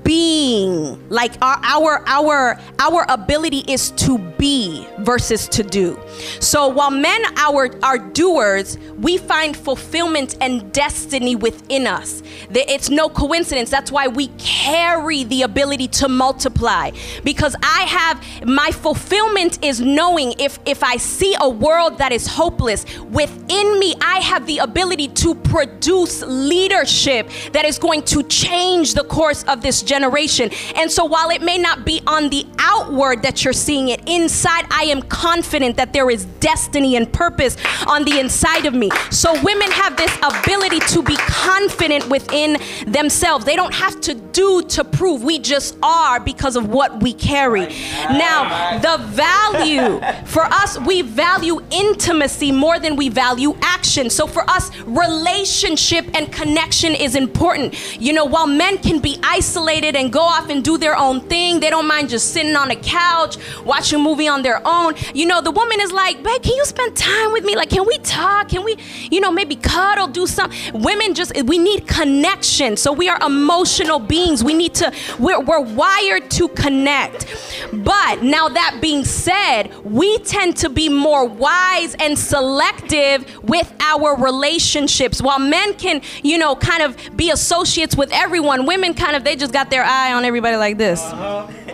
[0.03, 1.09] being.
[1.09, 5.99] Like our our our our ability is to be versus to do.
[6.39, 12.21] So while men our are doers we find fulfillment and destiny within us.
[12.51, 13.69] It's no coincidence.
[13.69, 16.91] That's why we carry the ability to multiply.
[17.23, 22.27] Because i have my fulfillment is knowing if if i see a world that is
[22.27, 28.93] hopeless within me i have the ability to produce leadership that is going to change
[28.93, 29.92] the course of this generation.
[29.93, 34.65] And so while it may not be on the outward that you're seeing it, inside
[34.69, 38.89] I am confident that there is destiny and purpose on the inside of me.
[39.11, 43.45] So women have this ability to be confident within themselves.
[43.45, 45.23] They don't have to do to prove.
[45.23, 47.67] We just are because of what we carry.
[48.09, 54.09] Now, the value for us, we value intimacy more than we value action.
[54.09, 58.01] So for us, relationship and connection is important.
[58.01, 61.59] You know, while men can be isolated and go off and do their own thing,
[61.59, 64.93] they don't mind just sitting on a couch, watching a movie on their own.
[65.13, 67.55] You know, the woman is like, babe, can you spend time with me?
[67.55, 68.49] Like, can we talk?
[68.49, 68.77] Can we,
[69.11, 70.81] you know, maybe cuddle, do something?
[70.81, 72.77] Women just, we need connection.
[72.77, 74.43] So we are emotional beings.
[74.43, 77.25] We need to, we're, we're wired to connect.
[77.73, 84.15] But now that being said, we tend to be more wise and selective with our
[84.15, 85.21] relationships.
[85.21, 89.35] While men can, you know, kind of be associates with everyone, women kind of, they
[89.35, 91.01] just got their eye on everybody like this.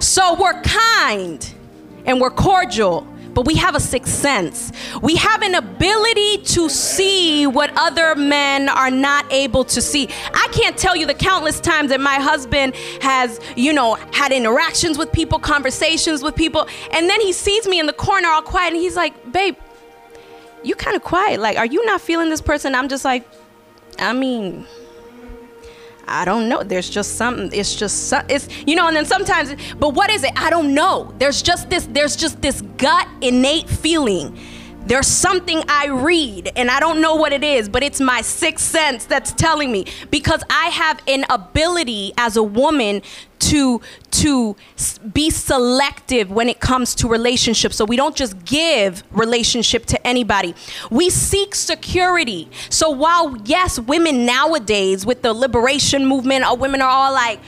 [0.00, 1.54] So we're kind
[2.04, 4.72] and we're cordial, but we have a sixth sense.
[5.02, 10.08] We have an ability to see what other men are not able to see.
[10.32, 14.98] I can't tell you the countless times that my husband has, you know, had interactions
[14.98, 18.72] with people, conversations with people, and then he sees me in the corner all quiet
[18.72, 19.56] and he's like, babe,
[20.64, 21.40] you kind of quiet.
[21.40, 22.74] Like, are you not feeling this person?
[22.74, 23.28] I'm just like,
[23.98, 24.66] I mean,
[26.08, 26.62] I don't know.
[26.62, 27.50] There's just something.
[27.52, 28.86] It's just it's you know.
[28.86, 30.32] And then sometimes, but what is it?
[30.36, 31.12] I don't know.
[31.18, 31.86] There's just this.
[31.86, 34.38] There's just this gut innate feeling.
[34.86, 38.64] There's something I read and I don't know what it is, but it's my sixth
[38.64, 43.02] sense that's telling me because I have an ability as a woman
[43.38, 43.80] to
[44.10, 44.56] to
[45.12, 47.76] be selective when it comes to relationships.
[47.76, 50.54] So we don't just give relationship to anybody.
[50.90, 52.48] We seek security.
[52.70, 57.40] So while yes, women nowadays with the liberation movement, uh, women are all like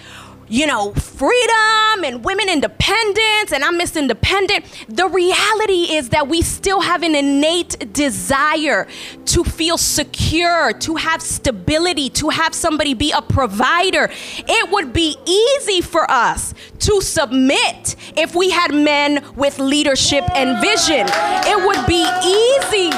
[0.49, 4.65] you know, freedom and women independence, and I'm Miss Independent.
[4.89, 8.87] The reality is that we still have an innate desire
[9.27, 14.11] to feel secure, to have stability, to have somebody be a provider.
[14.39, 20.61] It would be easy for us to submit if we had men with leadership and
[20.63, 21.07] vision.
[21.11, 22.91] It would be easy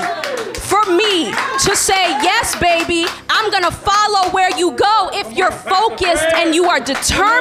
[0.71, 1.33] for me
[1.65, 6.67] to say, Yes, baby, I'm gonna follow where you go if you're focused and you
[6.67, 7.40] are determined.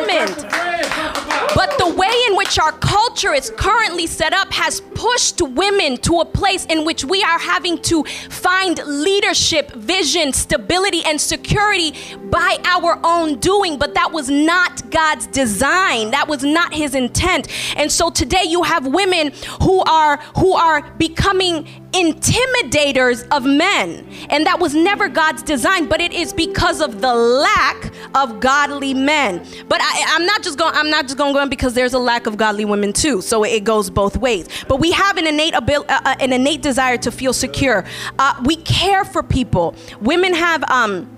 [1.56, 6.20] But the way in which our culture is currently set up has pushed women to
[6.20, 11.94] a place in which we are having to find leadership, vision, stability, and security
[12.30, 13.78] by our own doing.
[13.78, 16.12] But that was not God's design.
[16.12, 17.48] That was not His intent.
[17.76, 19.32] And so today you have women
[19.62, 24.08] who are who are becoming intimidators of men.
[24.30, 28.94] And that was never God's design, but it is because of the lack of godly
[28.94, 29.46] men.
[29.68, 30.74] But I, I'm not just going.
[30.76, 33.22] I'm not just going to go in because there's a lack of godly women too.
[33.22, 34.48] So it goes both ways.
[34.68, 37.84] But we have an innate abil- uh, uh, an innate desire to feel secure.
[38.18, 39.76] Uh, we care for people.
[40.02, 41.10] Women have um,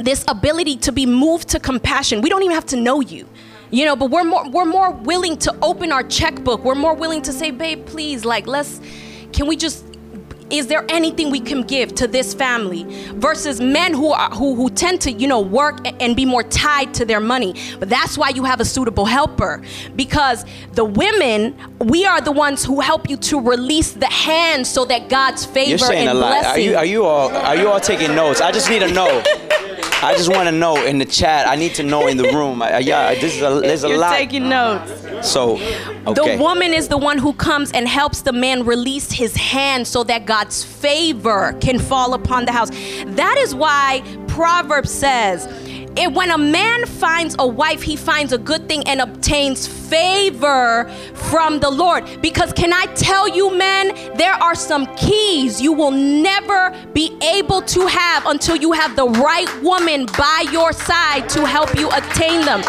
[0.00, 2.20] this ability to be moved to compassion.
[2.20, 3.28] We don't even have to know you.
[3.70, 6.64] You know, but we're more we're more willing to open our checkbook.
[6.64, 8.80] We're more willing to say, "Babe, please, like let's
[9.32, 9.84] can we just
[10.58, 12.84] is there anything we can give to this family
[13.14, 16.92] versus men who are who, who tend to you know work and be more tied
[16.94, 19.62] to their money but that's why you have a suitable helper
[19.96, 24.84] because the women we are the ones who help you to release the hands so
[24.84, 26.36] that god's favor You're saying and a lot.
[26.36, 28.40] Are blessing you are you all are you all taking notes?
[28.40, 29.22] I just need to know.
[30.02, 31.48] I just want to know in the chat.
[31.48, 32.60] I need to know in the room.
[32.60, 34.14] I, yeah, this is a, there's a You're lot.
[34.14, 34.92] taking notes.
[35.26, 35.52] so,
[36.06, 36.36] okay.
[36.36, 40.04] The woman is the one who comes and helps the man release his hand so
[40.04, 42.68] that God's favor can fall upon the house.
[42.68, 45.46] That is why Proverbs says,
[45.96, 50.86] it, when a man finds a wife, he finds a good thing and obtains favor
[51.14, 52.04] from the Lord.
[52.20, 57.62] Because can I tell you, men, there are some keys you will never be able
[57.62, 62.44] to have until you have the right woman by your side to help you attain
[62.44, 62.60] them.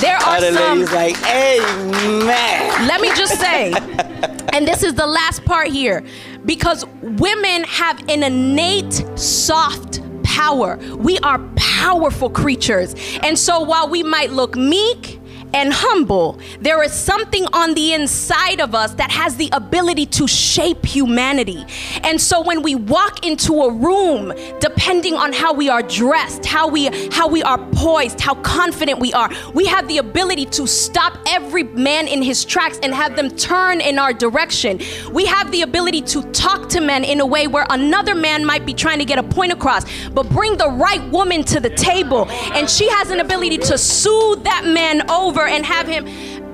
[0.00, 0.78] There are some.
[0.78, 2.86] ladies like, amen.
[2.86, 3.72] Let me just say,
[4.52, 6.04] and this is the last part here,
[6.44, 10.76] because women have an innate soft power.
[10.96, 12.94] We are powerful creatures.
[13.22, 15.20] And so while we might look meek,
[15.54, 20.26] and humble, there is something on the inside of us that has the ability to
[20.26, 21.64] shape humanity.
[22.02, 26.68] And so when we walk into a room, depending on how we are dressed, how
[26.68, 31.16] we how we are poised, how confident we are, we have the ability to stop
[31.26, 34.80] every man in his tracks and have them turn in our direction.
[35.12, 38.66] We have the ability to talk to men in a way where another man might
[38.66, 42.26] be trying to get a point across, but bring the right woman to the table
[42.54, 46.04] and she has an ability to soothe that man over and have him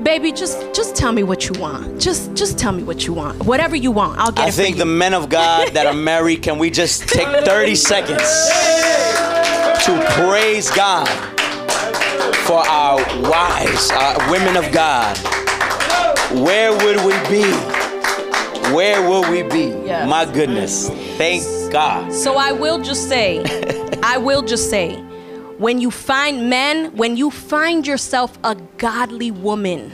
[0.03, 3.45] baby just just tell me what you want just just tell me what you want
[3.45, 5.93] whatever you want i'll get I it for think the men of God that are
[6.12, 8.22] married, can we just take 30 seconds
[9.84, 11.09] to praise God
[12.47, 12.97] for our
[13.30, 15.16] wives, our women of God?
[16.45, 17.45] Where would we be?
[18.74, 19.68] Where will we be?
[19.86, 20.09] Yes.
[20.09, 20.88] My goodness.
[21.16, 22.12] Thank God.
[22.12, 23.43] So I will just say,
[24.03, 25.03] I will just say,
[25.61, 29.92] when you find men, when you find yourself a godly woman,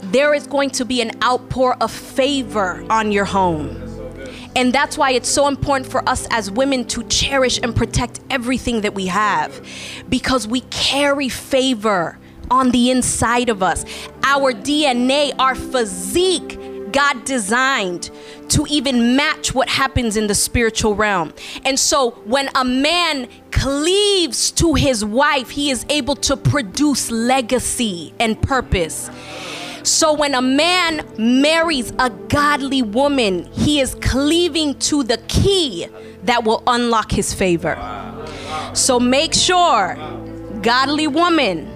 [0.00, 3.68] there is going to be an outpour of favor on your home.
[4.56, 8.80] And that's why it's so important for us as women to cherish and protect everything
[8.80, 9.64] that we have
[10.08, 12.18] because we carry favor
[12.50, 13.84] on the inside of us.
[14.24, 16.58] Our DNA, our physique,
[16.92, 18.10] God designed
[18.48, 21.32] to even match what happens in the spiritual realm.
[21.64, 28.12] And so when a man cleaves to his wife, he is able to produce legacy
[28.20, 29.10] and purpose.
[29.82, 35.88] So when a man marries a godly woman, he is cleaving to the key
[36.24, 37.76] that will unlock his favor.
[38.74, 39.96] So make sure,
[40.62, 41.71] godly woman,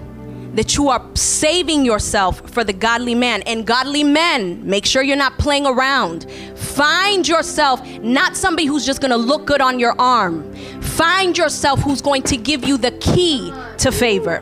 [0.57, 3.43] that you are saving yourself for the godly man.
[3.43, 6.29] And godly men, make sure you're not playing around.
[6.55, 10.51] Find yourself not somebody who's just gonna look good on your arm.
[10.81, 14.39] Find yourself who's going to give you the key to favor.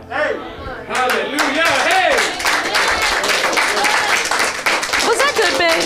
[0.88, 1.63] Hallelujah.
[1.84, 2.16] Hey.
[5.05, 5.84] Was that good, babe?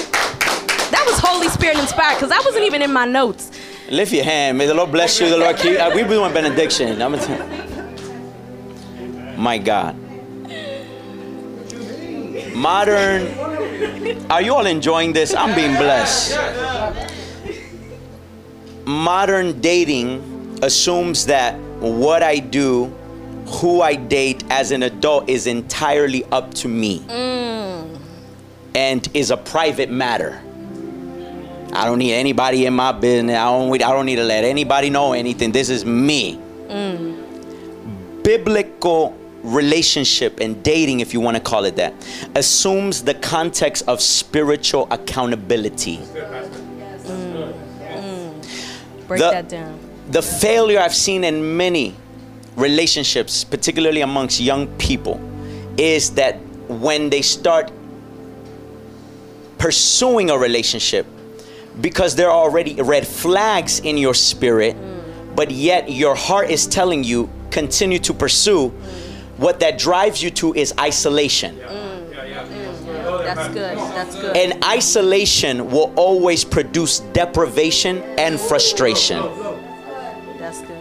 [0.92, 3.50] That was Holy Spirit inspired because that wasn't even in my notes.
[3.90, 4.60] Lift your hand.
[4.60, 5.28] May the Lord bless you.
[5.30, 5.80] The Lord keep.
[5.80, 7.02] Uh, we doing benediction.
[7.02, 7.48] I'm gonna tell-
[9.40, 9.96] My God.
[12.54, 13.28] Modern.
[14.30, 15.34] Are you all enjoying this?
[15.34, 16.38] I'm being blessed.
[18.86, 22.86] Modern dating assumes that what I do,
[23.48, 28.00] who I date as an adult is entirely up to me mm.
[28.76, 30.42] and is a private matter.
[31.72, 33.38] I don't need anybody in my business.
[33.38, 35.52] I don't, I don't need to let anybody know anything.
[35.52, 36.40] This is me.
[36.68, 38.24] Mm.
[38.24, 39.19] Biblical
[39.50, 41.94] relationship and dating, if you want to call it that,
[42.36, 45.98] assumes the context of spiritual accountability.
[45.98, 47.54] Mm.
[49.08, 49.80] Break The- that down.
[50.12, 51.96] The failure I've seen in many
[52.56, 55.20] relationships, particularly amongst young people,
[55.78, 57.72] is that when they start
[59.60, 61.06] pursuing a relationship,
[61.80, 65.36] because there are already red flags in your spirit, mm.
[65.36, 68.74] but yet your heart is telling you continue to pursue,
[69.40, 71.58] what that drives you to is isolation.
[71.58, 73.78] That's good.
[73.78, 74.36] That's good.
[74.38, 79.22] And isolation will always produce deprivation and frustration.
[80.38, 80.78] That's good.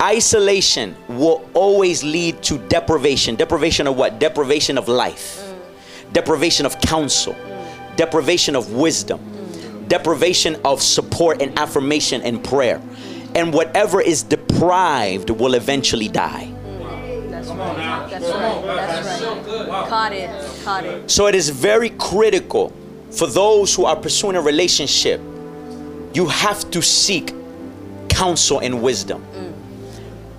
[0.00, 3.36] Isolation will always lead to deprivation.
[3.36, 4.18] Deprivation of what?
[4.18, 6.12] Deprivation of life, mm.
[6.12, 7.96] deprivation of counsel, mm.
[7.96, 9.88] deprivation of wisdom, mm.
[9.88, 12.80] deprivation of support and affirmation and prayer.
[13.34, 16.53] And whatever is deprived will eventually die.
[17.48, 18.10] That's right.
[18.10, 18.64] That's right.
[18.64, 19.88] That's right.
[19.88, 20.64] Caught it.
[20.64, 21.10] Caught it.
[21.10, 22.72] So it is very critical
[23.10, 25.20] for those who are pursuing a relationship.
[26.14, 27.32] You have to seek
[28.08, 29.24] counsel and wisdom.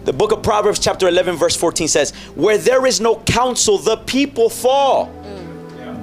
[0.05, 3.97] The book of Proverbs, chapter 11, verse 14 says, Where there is no counsel, the
[3.97, 5.11] people fall.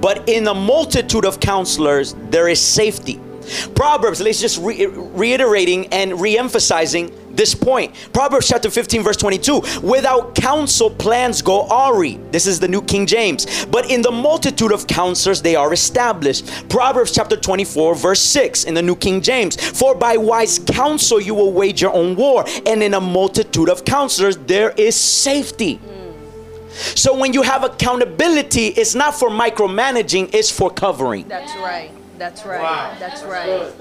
[0.00, 3.20] But in the multitude of counselors, there is safety.
[3.76, 7.94] Proverbs, let's just re- reiterating and re-emphasizing this point.
[8.12, 9.62] Proverbs chapter 15 verse 22.
[9.82, 12.18] Without counsel plans go awry.
[12.30, 13.64] This is the New King James.
[13.66, 16.68] But in the multitude of counselors they are established.
[16.68, 19.56] Proverbs chapter 24 verse 6 in the New King James.
[19.56, 23.84] For by wise counsel you will wage your own war, and in a multitude of
[23.84, 25.80] counselors there is safety.
[26.72, 31.28] So when you have accountability, it's not for micromanaging, it's for covering.
[31.28, 31.90] That's right.
[32.22, 32.62] That's right.
[32.62, 32.96] Wow.
[33.00, 33.76] That's right.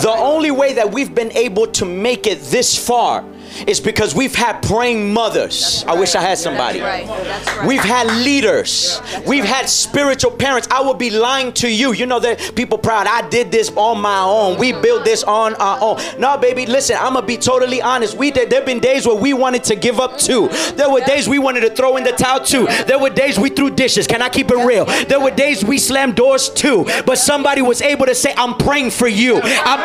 [0.00, 3.22] The only way that we've been able to make it this far
[3.66, 5.84] is because we've had praying mothers.
[5.86, 6.80] I wish I had somebody.
[6.80, 7.24] That's right.
[7.24, 7.66] That's right.
[7.66, 9.00] We've had leaders.
[9.26, 10.68] We've had spiritual parents.
[10.70, 11.92] I would be lying to you.
[11.92, 13.06] You know that people proud.
[13.06, 14.58] I did this on my own.
[14.58, 16.00] We built this on our own.
[16.18, 16.96] No, baby, listen.
[16.98, 18.16] I'm gonna be totally honest.
[18.16, 18.50] We did.
[18.50, 20.48] There've been days where we wanted to give up too.
[20.76, 22.66] There were days we wanted to throw in the towel too.
[22.86, 24.06] There were days we threw dishes.
[24.06, 24.84] Can I keep it real?
[24.84, 26.84] There were days we slammed doors too.
[27.06, 29.40] But somebody was able to say, "I'm praying for you.
[29.42, 29.80] I'm,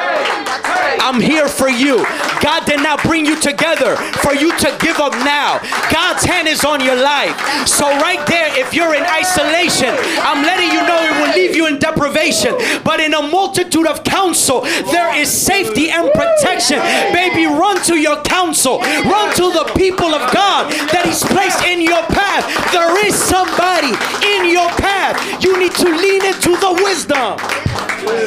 [1.00, 1.98] I'm here for you."
[2.42, 5.60] God did not bring you together for you to give up now.
[5.92, 7.36] God's hand is on your life.
[7.68, 9.94] So right there, if you're in isolation,
[10.24, 12.56] I'm letting you know it will leave you in deprivation.
[12.84, 16.80] But in a multitude of counsel, there is safety and protection.
[17.12, 18.80] Baby, run to your counsel.
[18.80, 22.48] Run to the people of God that He's placed in your path.
[22.72, 23.92] There is somebody
[24.26, 25.20] in your path.
[25.44, 27.38] You need to lean into the wisdom.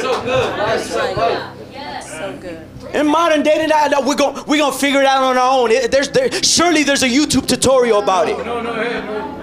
[0.00, 1.51] So good.
[2.94, 5.60] In modern day, that that uh, we're gonna we're gonna figure it out on our
[5.60, 5.70] own.
[5.70, 8.36] It- there's there, surely there's a YouTube tutorial about it.
[8.44, 9.38] No, no, hey, no.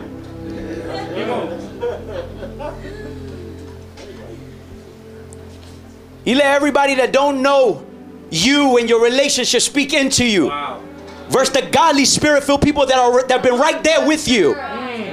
[6.26, 7.86] You let everybody that don't know
[8.30, 10.47] you and your relationship speak into you.
[10.47, 10.84] Wow.
[11.30, 14.54] Versus the godly spirit-filled people that are that have been right there with you.
[14.54, 15.09] Mm.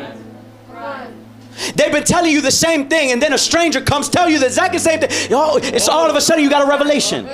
[1.75, 4.47] They've been telling you the same thing, and then a stranger comes tell you the
[4.47, 5.11] exact same thing.
[5.33, 7.27] Oh, it's all of a sudden you got a revelation.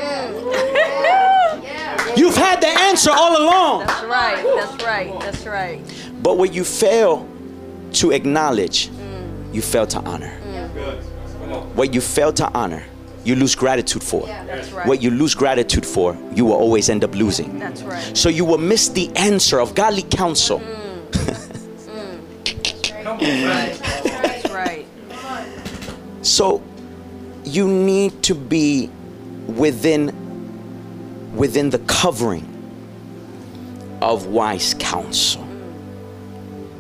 [2.17, 3.87] You've had the answer all along.
[3.87, 4.45] That's right.
[4.45, 5.21] That's right.
[5.21, 5.81] That's right.
[6.23, 7.27] But what you fail
[7.95, 9.55] to acknowledge, mm.
[9.55, 10.39] you fail to honor.
[10.75, 11.03] Good.
[11.77, 12.85] What you fail to honor,
[13.25, 14.27] you lose gratitude for.
[14.27, 14.87] That's right.
[14.87, 17.59] What you lose gratitude for, you will always end up losing.
[17.59, 18.17] That's right.
[18.17, 20.61] So you will miss the answer of godly counsel.
[20.61, 20.79] Mm.
[21.93, 23.05] Mm.
[23.05, 23.21] Come on.
[23.21, 24.12] That's right.
[26.23, 26.63] So
[27.45, 28.89] you need to be
[29.47, 30.19] within
[31.35, 32.49] within the covering
[34.01, 35.47] of wise counsel.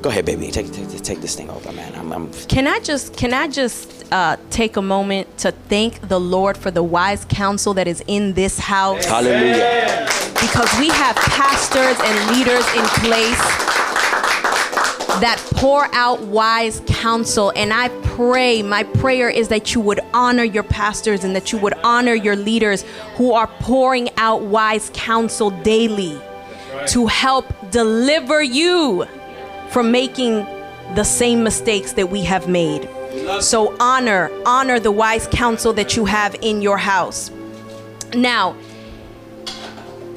[0.01, 0.51] Go ahead, baby.
[0.51, 1.95] Take take, take this thing over, man.
[1.95, 6.20] I'm, I'm Can I just can I just uh, take a moment to thank the
[6.20, 10.07] Lord for the wise counsel that is in this house hallelujah.
[10.34, 13.72] because we have pastors and leaders in place
[15.23, 20.43] that pour out wise counsel and I pray my prayer is that you would honor
[20.43, 22.83] your pastors and that you would honor your leaders
[23.14, 26.20] who are pouring out wise counsel daily
[26.89, 29.07] to help deliver you
[29.70, 30.45] from making
[30.97, 32.89] the same mistakes that we have made.
[33.41, 37.31] So honor, honor the wise counsel that you have in your house.
[38.12, 38.57] Now,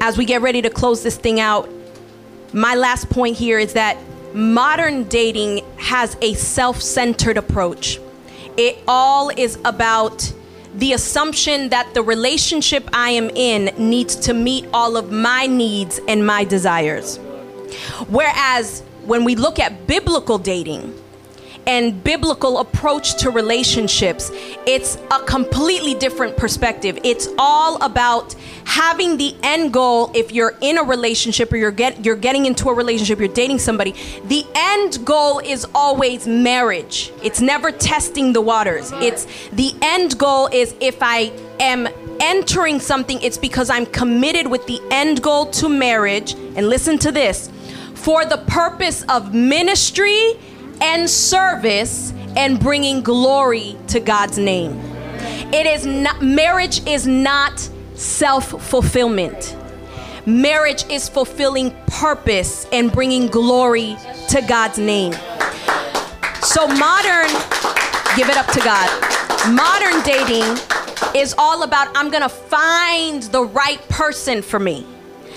[0.00, 1.70] as we get ready to close this thing out,
[2.52, 3.96] my last point here is that
[4.36, 7.98] modern dating has a self centered approach.
[8.56, 10.32] It all is about
[10.74, 15.98] the assumption that the relationship I am in needs to meet all of my needs
[16.06, 17.16] and my desires.
[18.08, 20.94] Whereas when we look at biblical dating,
[21.66, 24.30] and biblical approach to relationships,
[24.66, 26.98] it's a completely different perspective.
[27.02, 32.04] It's all about having the end goal if you're in a relationship or you're get
[32.04, 33.94] you're getting into a relationship, you're dating somebody,
[34.24, 37.12] the end goal is always marriage.
[37.22, 38.92] It's never testing the waters.
[38.94, 41.88] It's the end goal is if I am
[42.20, 46.34] entering something, it's because I'm committed with the end goal to marriage.
[46.34, 47.50] And listen to this
[47.94, 50.38] for the purpose of ministry
[50.80, 54.78] and service and bringing glory to God's name.
[55.52, 57.58] It is not marriage is not
[57.94, 59.56] self-fulfillment.
[60.26, 63.96] Marriage is fulfilling purpose and bringing glory
[64.28, 65.12] to God's name.
[66.42, 67.30] So modern
[68.16, 68.90] give it up to God.
[69.52, 70.58] Modern dating
[71.14, 74.86] is all about I'm to find the right person for me.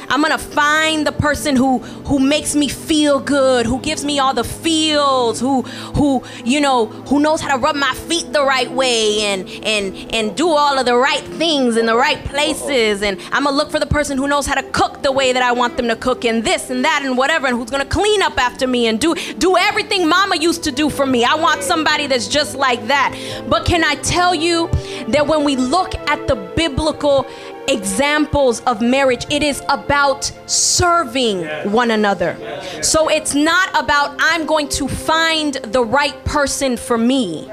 [0.09, 4.33] I'm gonna find the person who who makes me feel good, who gives me all
[4.33, 8.69] the feels, who who you know who knows how to rub my feet the right
[8.71, 13.03] way and and and do all of the right things in the right places.
[13.03, 15.43] And I'm gonna look for the person who knows how to cook the way that
[15.43, 18.21] I want them to cook, and this and that and whatever, and who's gonna clean
[18.21, 21.23] up after me and do do everything Mama used to do for me.
[21.23, 23.15] I want somebody that's just like that.
[23.47, 24.69] But can I tell you
[25.09, 27.27] that when we look at the biblical
[27.69, 32.35] examples of marriage, it is about serving one another.
[32.81, 37.49] So it's not about I'm going to find the right person for me.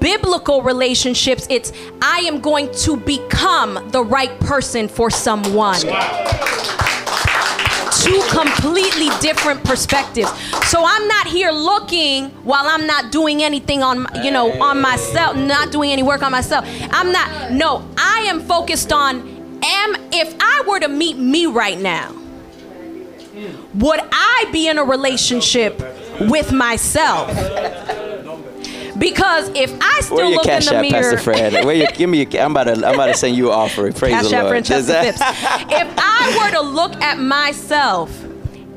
[0.00, 5.80] Biblical relationships, it's I am going to become the right person for someone
[8.04, 10.28] two completely different perspectives.
[10.68, 15.36] So I'm not here looking while I'm not doing anything on you know on myself,
[15.36, 16.66] not doing any work on myself.
[16.90, 19.33] I'm not no, I am focused on
[19.64, 22.14] am if I were to meet me right now,
[23.74, 25.78] would I be in a relationship
[26.20, 27.28] with myself?
[28.98, 31.64] Because if I still Where your look in cash the app, mirror, Pastor Fred?
[31.64, 33.92] Where you, give me your, I'm about to I'm about to send you an offering.
[33.92, 34.48] Praise Cash the Lord.
[34.48, 35.04] Francesca that-
[35.68, 35.72] Phipps.
[35.72, 38.24] If I were to look at myself,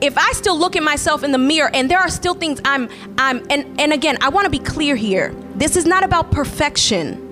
[0.02, 2.90] if I still look at myself in the mirror and there are still things I'm
[3.20, 5.36] I'm and, and again, I want to be clear here.
[5.56, 7.24] This is not about perfection.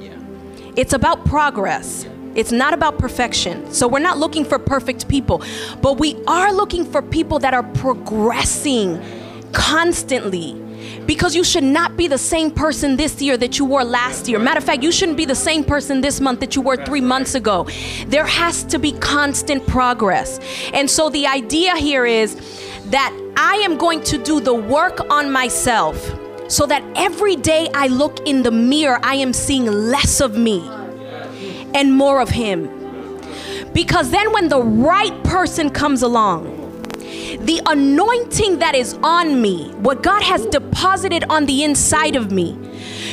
[0.76, 2.06] It's about progress.
[2.36, 3.72] It's not about perfection.
[3.72, 5.42] So we're not looking for perfect people,
[5.82, 9.02] but we are looking for people that are progressing
[9.54, 10.62] constantly.
[11.06, 14.38] Because you should not be the same person this year that you were last year.
[14.38, 17.02] Matter of fact, you shouldn't be the same person this month that you were three
[17.02, 17.68] months ago.
[18.08, 20.40] There has to be constant progress.
[20.74, 22.36] And so the idea here is
[22.88, 25.98] that I am going to do the work on myself
[26.48, 30.70] so that every day I look in the mirror, I am seeing less of me
[31.76, 32.70] and more of Him.
[33.74, 36.64] Because then when the right person comes along,
[37.42, 42.58] the anointing that is on me, what God has deposited on the inside of me,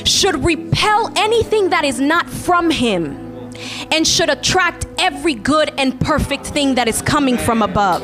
[0.05, 3.51] should repel anything that is not from Him
[3.91, 8.03] and should attract every good and perfect thing that is coming from above.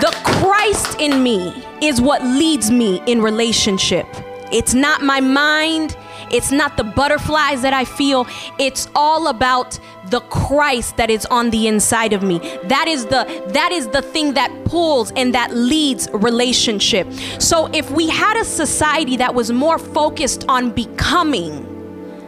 [0.00, 1.52] The Christ in me
[1.82, 4.06] is what leads me in relationship.
[4.50, 5.96] It's not my mind,
[6.30, 8.26] it's not the butterflies that I feel.
[8.58, 9.78] It's all about
[10.10, 12.38] the Christ that is on the inside of me.
[12.64, 17.12] That is the that is the thing that pulls and that leads relationship.
[17.38, 21.64] So if we had a society that was more focused on becoming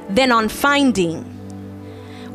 [0.09, 1.25] than on finding,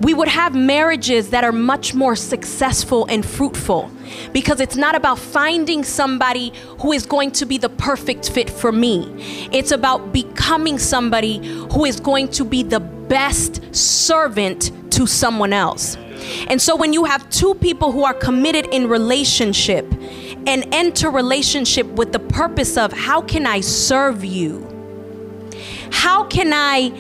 [0.02, 3.90] we would have marriages that are much more successful and fruitful
[4.34, 8.72] because it's not about finding somebody who is going to be the perfect fit for
[8.72, 9.10] me.
[9.52, 11.38] It's about becoming somebody
[11.72, 15.96] who is going to be the best servant to someone else.
[16.48, 19.86] And so when you have two people who are committed in relationship
[20.48, 24.62] and enter relationship with the purpose of how can I serve you?
[25.92, 26.92] How can I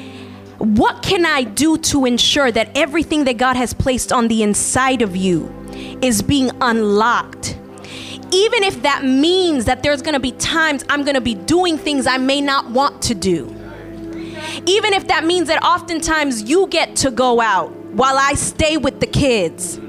[0.57, 5.01] what can I do to ensure that everything that God has placed on the inside
[5.01, 5.53] of you
[6.01, 7.57] is being unlocked?
[8.31, 12.17] Even if that means that there's gonna be times I'm gonna be doing things I
[12.17, 13.45] may not want to do.
[14.65, 18.99] Even if that means that oftentimes you get to go out while I stay with
[18.99, 19.79] the kids.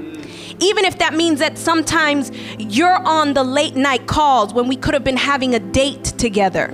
[0.59, 4.93] Even if that means that sometimes you're on the late night calls when we could
[4.93, 6.73] have been having a date together.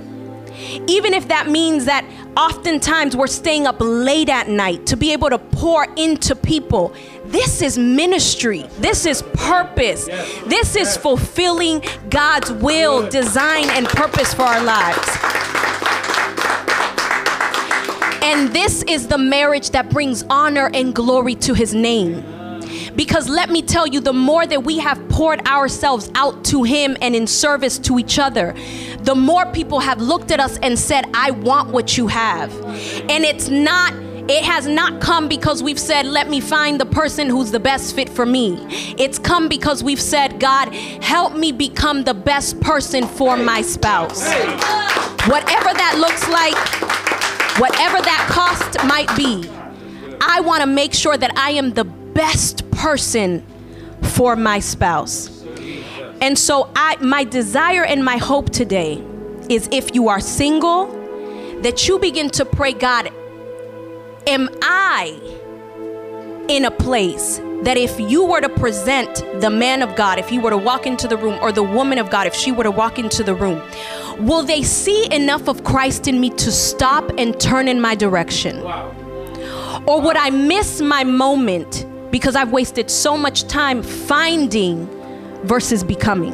[0.86, 2.04] Even if that means that
[2.36, 6.94] oftentimes we're staying up late at night to be able to pour into people.
[7.26, 8.66] This is ministry.
[8.78, 10.06] This is purpose.
[10.46, 15.08] This is fulfilling God's will, design, and purpose for our lives.
[18.22, 22.33] And this is the marriage that brings honor and glory to his name.
[22.96, 26.96] Because let me tell you, the more that we have poured ourselves out to Him
[27.00, 28.54] and in service to each other,
[29.00, 32.52] the more people have looked at us and said, I want what you have.
[33.10, 33.94] And it's not
[34.26, 37.94] it has not come because we've said, let me find the person who's the best
[37.94, 38.56] fit for me.
[38.96, 44.26] It's come because we've said, God, help me become the best person for my spouse.
[45.26, 46.56] Whatever that looks like,
[47.60, 49.46] whatever that cost might be,
[50.22, 51.84] I want to make sure that I am the
[52.14, 53.44] best person
[54.02, 55.44] for my spouse.
[56.20, 59.02] And so I my desire and my hope today
[59.48, 60.86] is if you are single
[61.62, 63.10] that you begin to pray God
[64.26, 65.20] am I
[66.48, 70.38] in a place that if you were to present the man of God, if he
[70.38, 72.70] were to walk into the room, or the woman of God, if she were to
[72.70, 73.62] walk into the room,
[74.18, 78.58] will they see enough of Christ in me to stop and turn in my direction?
[79.86, 81.83] Or would I miss my moment
[82.14, 84.86] because I've wasted so much time finding
[85.42, 86.32] versus becoming.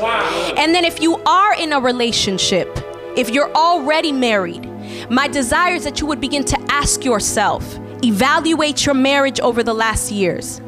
[0.00, 0.54] Wow.
[0.56, 2.66] And then if you are in a relationship,
[3.14, 4.66] if you're already married,
[5.10, 9.74] my desire is that you would begin to ask yourself, evaluate your marriage over the
[9.74, 10.62] last years.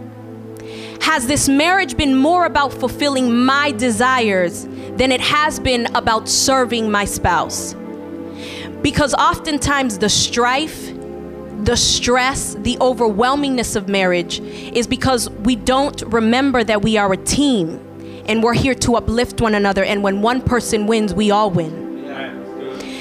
[1.00, 4.64] Has this marriage been more about fulfilling my desires
[4.98, 7.74] than it has been about serving my spouse?
[8.82, 10.93] Because oftentimes the strife,
[11.64, 17.16] the stress, the overwhelmingness of marriage is because we don't remember that we are a
[17.16, 17.80] team
[18.26, 19.82] and we're here to uplift one another.
[19.84, 21.82] And when one person wins, we all win.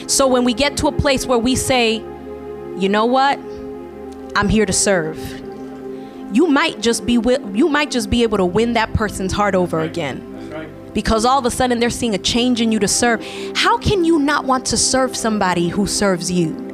[0.08, 1.96] So when we get to a place where we say,
[2.78, 3.38] you know what?
[4.36, 5.18] I'm here to serve.
[6.34, 9.56] You might just be wi- you might just be able to win that person's heart
[9.56, 10.30] over again.
[10.94, 13.24] Because all of a sudden they're seeing a change in you to serve.
[13.56, 16.73] How can you not want to serve somebody who serves you?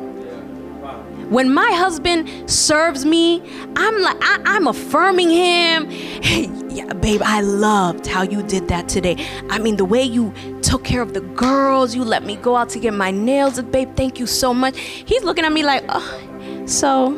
[1.30, 3.44] When my husband serves me,
[3.76, 5.90] I'm like I, I'm affirming him.
[5.90, 9.16] Hey, yeah, babe, I loved how you did that today.
[9.50, 12.70] I mean, the way you took care of the girls, you let me go out
[12.70, 13.96] to get my nails, babe.
[13.96, 14.80] Thank you so much.
[14.80, 17.14] He's looking at me like, oh, so,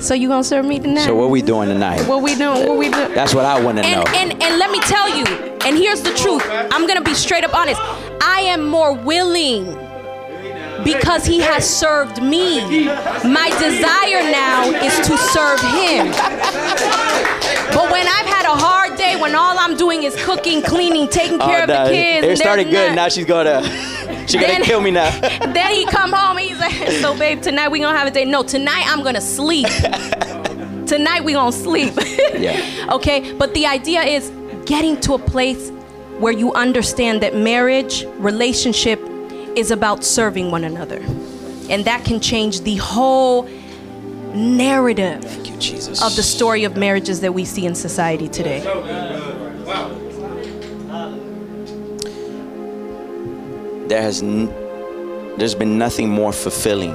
[0.00, 1.04] so you gonna serve me tonight?
[1.04, 2.04] So what we doing tonight?
[2.08, 2.66] What we doing?
[2.68, 3.14] What we doing?
[3.14, 4.02] That's what I want to know.
[4.08, 5.24] And, and and let me tell you,
[5.64, 6.42] and here's the truth.
[6.48, 7.80] I'm gonna be straight up honest.
[8.22, 9.66] I am more willing
[10.84, 12.84] because he has served me.
[13.24, 16.10] My desire now is to serve him.
[17.72, 21.40] But when I've had a hard day, when all I'm doing is cooking, cleaning, taking
[21.40, 22.94] oh, care Oh, of the kids, It started good.
[22.94, 23.62] Now she's gonna
[24.26, 25.10] she's gonna kill me now.
[25.52, 28.24] then he come home he's like, so babe, tonight we gonna have a day.
[28.24, 29.66] No, tonight I'm gonna sleep.
[30.86, 31.94] tonight we gonna sleep.
[32.34, 32.88] Yeah.
[32.92, 34.30] Okay, but the idea is
[34.66, 35.70] getting to a place
[36.18, 39.00] where you understand that marriage, relationship
[39.56, 41.00] is about serving one another.
[41.68, 43.44] And that can change the whole
[44.34, 46.02] narrative Thank you, Jesus.
[46.02, 48.60] of the story of marriages that we see in society today.
[53.88, 54.46] There has n-
[55.36, 56.94] there's been nothing more fulfilling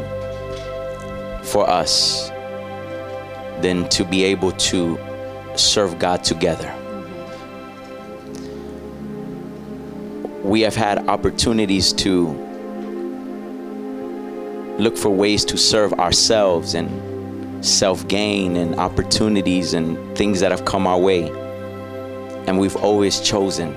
[1.43, 2.30] for us
[3.62, 4.97] than to be able to
[5.56, 6.74] serve God together.
[10.43, 12.45] We have had opportunities to
[14.78, 20.65] look for ways to serve ourselves and self gain and opportunities and things that have
[20.65, 21.30] come our way.
[22.47, 23.73] And we've always chosen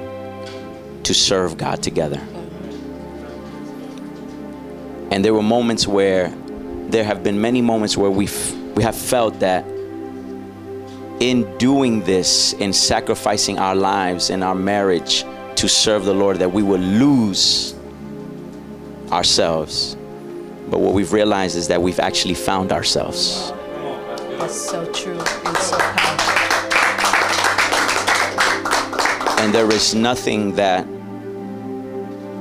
[1.05, 2.21] to serve God together.
[5.11, 6.29] And there were moments where
[6.89, 8.29] there have been many moments where we
[8.75, 9.65] we have felt that
[11.21, 15.25] in doing this, in sacrificing our lives and our marriage
[15.57, 17.75] to serve the Lord, that we will lose
[19.11, 19.98] ourselves.
[20.71, 23.53] But what we've realized is that we've actually found ourselves.
[24.39, 26.39] That's so true and so powerful.
[29.41, 30.87] And there is nothing that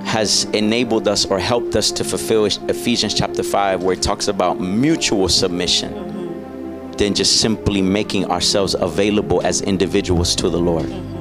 [0.05, 4.59] has enabled us or helped us to fulfill Ephesians chapter 5, where it talks about
[4.59, 6.91] mutual submission, mm-hmm.
[6.93, 10.85] than just simply making ourselves available as individuals to the Lord.
[10.85, 11.17] Mm-hmm.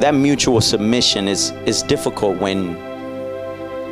[0.00, 2.76] That mutual submission is, is difficult when,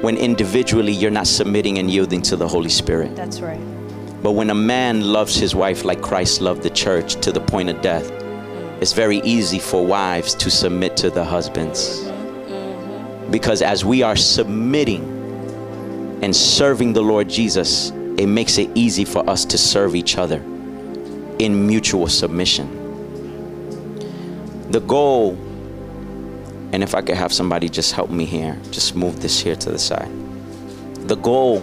[0.02, 3.16] when individually you're not submitting and yielding to the Holy Spirit.
[3.16, 3.60] That's right.
[4.22, 7.70] But when a man loves his wife like Christ loved the church to the point
[7.70, 8.10] of death,
[8.80, 12.10] it's very easy for wives to submit to the husbands.
[13.30, 15.04] Because as we are submitting
[16.22, 20.42] and serving the Lord Jesus, it makes it easy for us to serve each other
[21.38, 22.78] in mutual submission.
[24.70, 25.38] The goal,
[26.72, 29.70] and if I could have somebody just help me here, just move this here to
[29.70, 30.10] the side.
[31.08, 31.58] The goal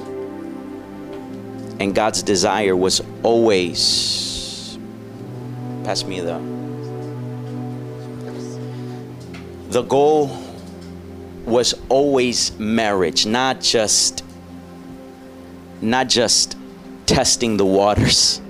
[1.80, 4.78] and God's desire was always
[5.84, 6.38] pass me the
[9.70, 10.30] the goal
[11.45, 14.24] was always marriage not just
[15.82, 16.57] not just
[17.05, 18.41] testing the waters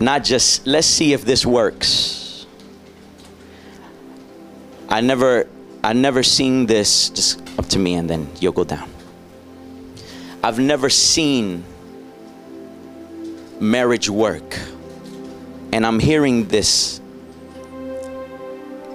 [0.00, 2.21] not just let's see if this works
[4.92, 5.48] i never
[5.82, 8.88] i never seen this just up to me and then you'll go down
[10.44, 11.64] i've never seen
[13.62, 14.58] marriage work.
[15.72, 17.00] And I'm hearing this,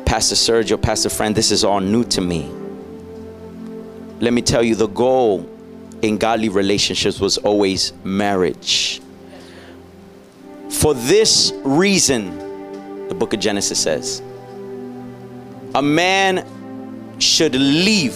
[0.06, 2.52] Pastor Sergio, Pastor Friend, this is all new to me.
[4.20, 5.50] Let me tell you, the goal
[6.02, 9.02] in godly relationships was always marriage.
[10.70, 14.22] For this reason, the book of Genesis says,
[15.78, 16.44] a man
[17.20, 18.16] should leave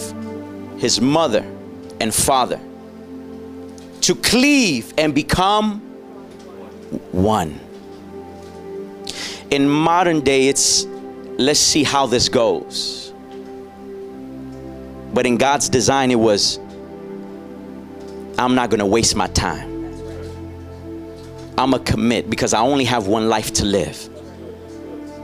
[0.78, 1.44] his mother
[2.00, 2.60] and father
[4.00, 5.78] to cleave and become
[7.12, 7.60] one.
[9.52, 10.86] In modern day, it's
[11.38, 13.12] let's see how this goes.
[15.14, 16.58] But in God's design, it was
[18.38, 19.70] I'm not gonna waste my time.
[21.56, 24.11] I'm gonna commit because I only have one life to live.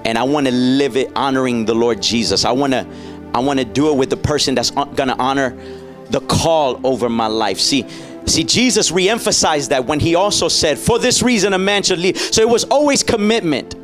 [0.09, 2.47] And I wanna live it honoring the Lord Jesus.
[2.47, 2.87] I wanna
[3.35, 5.55] I wanna do it with the person that's gonna honor
[6.09, 7.61] the call over my life.
[7.61, 7.85] See,
[8.25, 12.19] See, Jesus re-emphasized that when he also said, For this reason a man should leave.
[12.19, 13.75] So it was always commitment.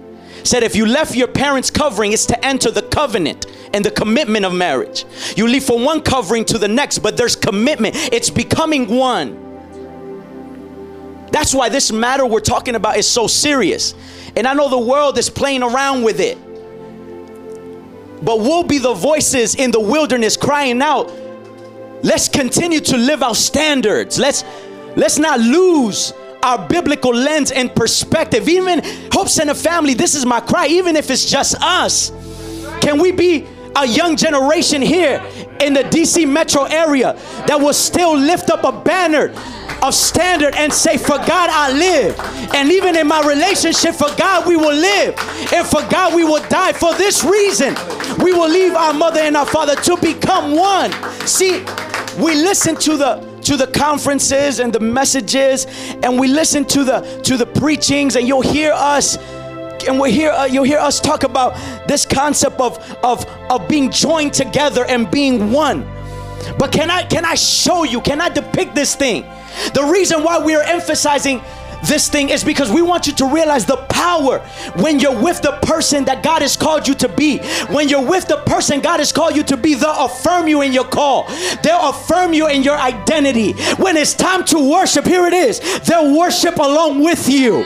[0.45, 4.47] Said if you left your parents' covering, it's to enter the covenant and the commitment
[4.47, 5.05] of marriage.
[5.37, 7.97] You leave from one covering to the next, but there's commitment.
[8.12, 9.43] It's becoming one.
[11.35, 13.97] That's why this matter we're talking about is so serious.
[14.37, 16.39] And I know the world is playing around with it.
[18.24, 21.12] But we'll be the voices in the wilderness crying out,
[22.05, 24.16] let's continue to live our standards.
[24.16, 24.45] Let's
[24.95, 26.12] let's not lose
[26.45, 28.49] our biblical lens and perspective.
[28.49, 28.80] Even
[29.11, 32.12] Hope Center family, this is my cry, even if it's just us.
[32.80, 35.20] Can we be a young generation here
[35.61, 37.14] in the DC metro area
[37.49, 39.35] that will still lift up a banner
[39.83, 42.18] of standard and say, For God I live.
[42.55, 45.14] And even in my relationship, for God we will live.
[45.53, 46.72] And for God we will die.
[46.72, 47.75] For this reason,
[48.22, 50.93] we will leave our mother and our father to become one.
[51.27, 51.64] See,
[52.18, 55.66] we listen to the to the conferences and the messages
[56.03, 59.18] and we listen to the to the preachings and you'll hear us
[59.87, 61.55] and we'll hear uh, you'll hear us talk about
[61.87, 65.83] this concept of of of being joined together and being one
[66.59, 69.22] but can i can i show you can i depict this thing?
[69.72, 71.40] The reason why we are emphasizing
[71.87, 74.39] this thing is because we want you to realize the power
[74.76, 77.39] when you're with the person that God has called you to be.
[77.70, 80.72] When you're with the person God has called you to be, they'll affirm you in
[80.72, 81.26] your call,
[81.62, 83.53] they'll affirm you in your identity.
[83.74, 87.64] When it's time to worship, here it is, they'll worship along with you.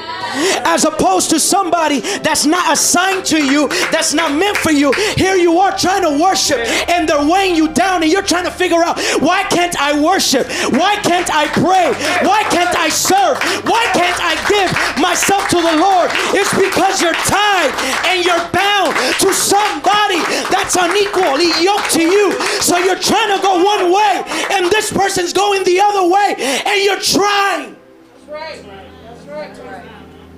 [0.64, 4.92] As opposed to somebody that's not assigned to you, that's not meant for you.
[5.16, 6.58] Here you are trying to worship,
[6.88, 10.46] and they're weighing you down, and you're trying to figure out why can't I worship?
[10.70, 11.92] Why can't I pray?
[12.26, 13.38] Why can't I serve?
[13.64, 16.10] Why can't I give myself to the Lord?
[16.32, 17.72] It's because you're tied
[18.08, 22.32] and you're bound to somebody that's unequally yoked to you.
[22.64, 24.22] So you're trying to go one way
[24.56, 27.76] and this person's going the other way and you're trying.
[27.76, 28.64] That's right.
[29.04, 29.88] That's right.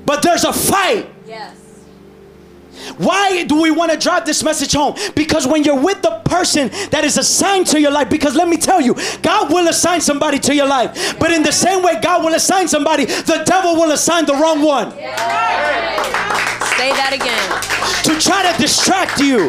[0.07, 1.09] But there's a fight.
[1.27, 1.60] Yes.
[2.99, 4.97] Why do we want to drive this message home?
[5.14, 8.57] Because when you're with the person that is assigned to your life, because let me
[8.57, 11.18] tell you, God will assign somebody to your life.
[11.18, 14.62] But in the same way God will assign somebody, the devil will assign the wrong
[14.62, 14.91] one.
[16.81, 17.47] Say that again.
[18.05, 19.49] To try to distract you.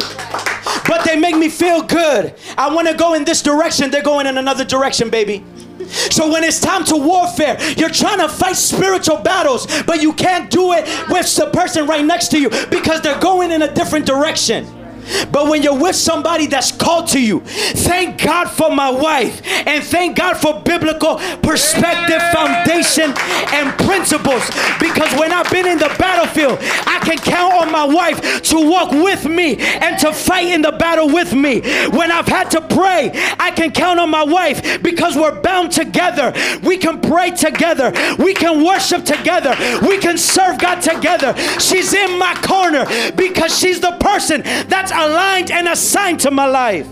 [0.86, 2.34] But they make me feel good.
[2.58, 5.44] I want to go in this direction, they're going in another direction, baby.
[5.92, 10.50] So when it's time to warfare, you're trying to fight spiritual battles, but you can't
[10.50, 14.06] do it with the person right next to you because they're going in a different
[14.06, 14.81] direction.
[15.30, 19.82] But when you're with somebody that's called to you, thank God for my wife and
[19.82, 23.12] thank God for biblical perspective, foundation,
[23.52, 24.44] and principles.
[24.80, 28.92] Because when I've been in the battlefield, I can count on my wife to walk
[28.92, 31.60] with me and to fight in the battle with me.
[31.90, 36.32] When I've had to pray, I can count on my wife because we're bound together.
[36.62, 41.34] We can pray together, we can worship together, we can serve God together.
[41.58, 42.86] She's in my corner
[43.16, 46.86] because she's the person that's aligned and assigned to my life.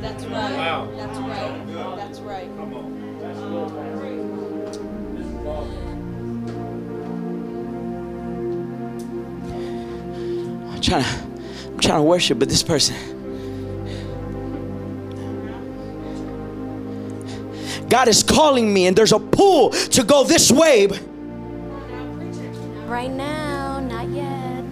[0.00, 0.52] That's right.
[0.52, 0.88] Wow.
[0.96, 1.96] That's right.
[1.96, 2.48] That's right.
[2.56, 2.84] Come on.
[10.72, 11.08] I'm trying to,
[11.68, 12.94] I'm trying to worship, but this person.
[17.88, 20.88] God is calling me, and there's a pull to go this way.
[22.86, 24.64] Right now, not yet.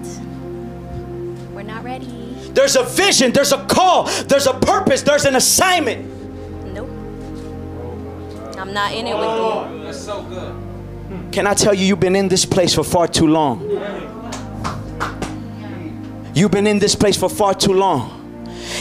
[1.55, 2.22] We're not ready.
[2.55, 6.05] There's a vision, there's a call, there's a purpose, there's an assignment.
[6.73, 6.89] Nope.
[8.59, 9.85] I'm not in it with oh, you.
[9.85, 11.33] That's so good.
[11.33, 13.69] Can I tell you, you've been in this place for far too long?
[16.35, 18.22] You've been in this place for far too long.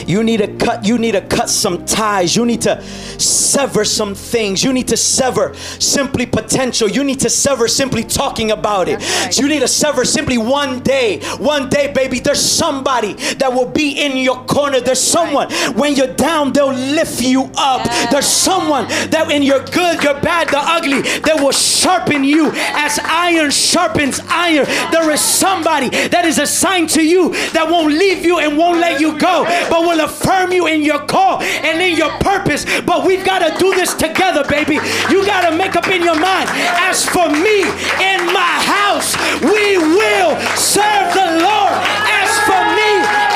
[0.08, 2.36] You need to cut, you need to cut some ties.
[2.36, 4.64] You need to sever some things.
[4.64, 6.90] You need to sever simply potential.
[6.90, 9.00] You need to sever simply talking about it.
[9.00, 9.38] Right.
[9.38, 11.20] You need to sever simply one day.
[11.38, 14.80] One day, baby, there's somebody that will be in your corner.
[14.80, 15.76] There's someone right.
[15.76, 17.86] when you're down, they'll lift you up.
[17.86, 18.12] Yes.
[18.12, 23.00] There's someone that when you're good, you're bad, the ugly, that will sharpen you as
[23.04, 24.66] iron sharpens iron.
[24.92, 29.00] There is somebody that is assigned to you that won't leave you and won't let
[29.00, 32.66] you go, but will will affirm you in your call and in your purpose.
[32.82, 34.76] But we've got to do this together, baby.
[35.10, 36.50] You got to make up in your mind.
[36.52, 37.64] As for me
[38.00, 41.76] and my house, we will serve the Lord.
[42.08, 42.92] As for me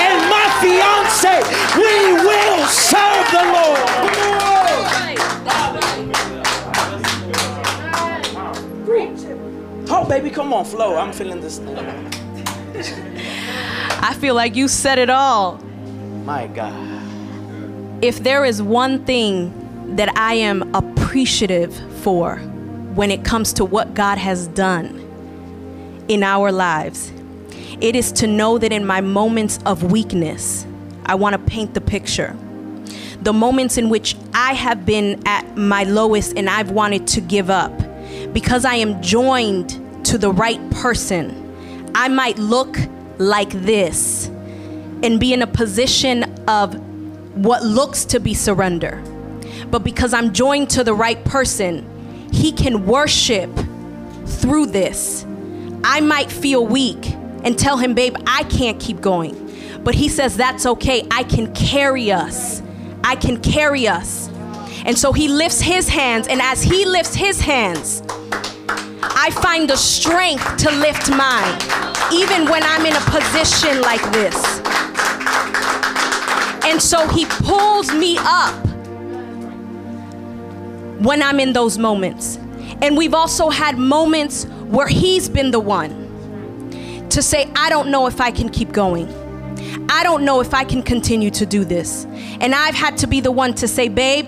[0.08, 1.44] and my fiance,
[1.76, 3.82] we will serve the Lord.
[9.88, 10.98] Oh, baby, come on, flow.
[10.98, 11.60] I'm feeling this.
[14.02, 15.65] I feel like you said it all.
[16.26, 16.74] My God.
[18.04, 22.38] If there is one thing that I am appreciative for
[22.96, 25.02] when it comes to what God has done
[26.08, 27.12] in our lives,
[27.80, 30.66] it is to know that in my moments of weakness,
[31.06, 32.36] I want to paint the picture.
[33.22, 37.52] The moments in which I have been at my lowest and I've wanted to give
[37.52, 37.72] up,
[38.34, 42.78] because I am joined to the right person, I might look
[43.20, 44.32] like this
[45.06, 46.76] and be in a position of
[47.36, 49.02] what looks to be surrender.
[49.70, 53.50] But because I'm joined to the right person, he can worship
[54.26, 55.26] through this.
[55.84, 57.06] I might feel weak
[57.44, 59.42] and tell him, babe, I can't keep going.
[59.84, 61.08] But he says, that's okay.
[61.12, 62.62] I can carry us.
[63.04, 64.30] I can carry us.
[64.86, 68.02] And so he lifts his hands, and as he lifts his hands,
[69.26, 71.58] I find the strength to lift mine,
[72.14, 74.36] even when I'm in a position like this.
[76.64, 78.54] And so he pulls me up
[81.02, 82.36] when I'm in those moments.
[82.84, 88.06] And we've also had moments where he's been the one to say, I don't know
[88.06, 89.10] if I can keep going.
[89.90, 92.06] I don't know if I can continue to do this.
[92.42, 94.28] And I've had to be the one to say, babe,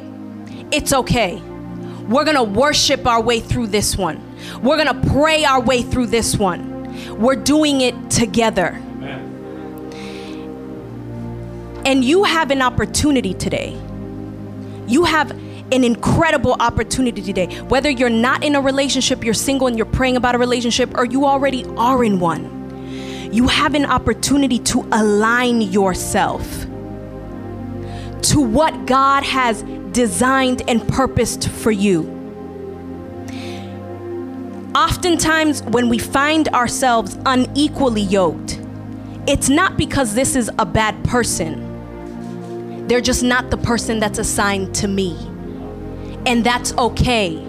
[0.71, 1.39] it's okay.
[2.09, 4.26] We're gonna worship our way through this one.
[4.61, 7.19] We're gonna pray our way through this one.
[7.19, 8.81] We're doing it together.
[11.85, 13.77] And you have an opportunity today.
[14.87, 15.31] You have
[15.71, 17.47] an incredible opportunity today.
[17.61, 21.05] Whether you're not in a relationship, you're single and you're praying about a relationship, or
[21.05, 26.65] you already are in one, you have an opportunity to align yourself
[28.23, 32.16] to what God has designed and purposed for you.
[34.77, 38.61] Oftentimes, when we find ourselves unequally yoked,
[39.25, 42.85] it's not because this is a bad person.
[42.87, 45.17] They're just not the person that's assigned to me.
[46.27, 47.43] And that's okay.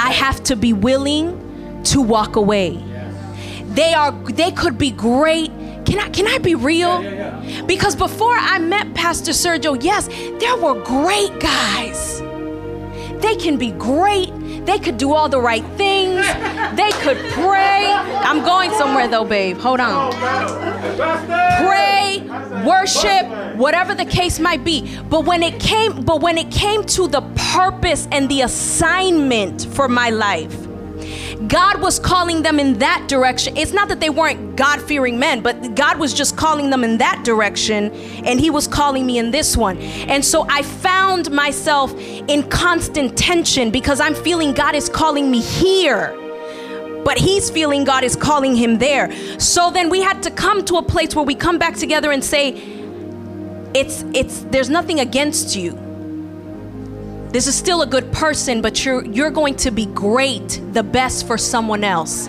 [0.00, 2.82] I have to be willing to walk away.
[3.66, 5.52] They are they could be great.
[5.86, 7.00] Can I can I be real?
[7.66, 12.18] Because before I met Pastor Sergio, yes, there were great guys.
[13.22, 14.32] They can be great.
[14.66, 16.26] They could do all the right things.
[16.76, 17.86] They could pray.
[18.28, 19.56] I'm going somewhere though, babe.
[19.58, 20.12] Hold on.
[21.64, 22.22] Pray,
[22.66, 24.98] worship, whatever the case might be.
[25.08, 27.22] But when it came but when it came to the
[27.54, 30.66] purpose and the assignment for my life,
[31.48, 33.56] God was calling them in that direction.
[33.56, 36.98] It's not that they weren't God fearing men, but God was just calling them in
[36.98, 37.92] that direction,
[38.24, 39.76] and He was calling me in this one.
[39.78, 45.40] And so I found myself in constant tension because I'm feeling God is calling me
[45.40, 46.14] here.
[47.04, 49.12] But he's feeling God is calling him there.
[49.38, 52.24] So then we had to come to a place where we come back together and
[52.24, 52.50] say,
[53.74, 55.85] it's it's there's nothing against you
[57.30, 61.26] this is still a good person, but you're you're going to be great, the best
[61.26, 62.28] for someone else.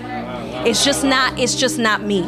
[0.65, 2.23] It's just not it's just not me.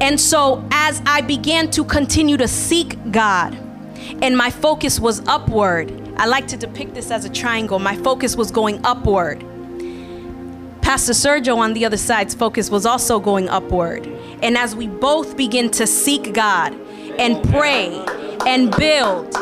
[0.00, 3.54] And so as I began to continue to seek God,
[4.22, 5.92] and my focus was upward.
[6.16, 7.78] I like to depict this as a triangle.
[7.78, 9.44] My focus was going upward.
[10.82, 14.06] Pastor Sergio on the other side's focus was also going upward.
[14.42, 16.72] And as we both begin to seek God
[17.18, 18.04] and pray
[18.46, 19.34] and build,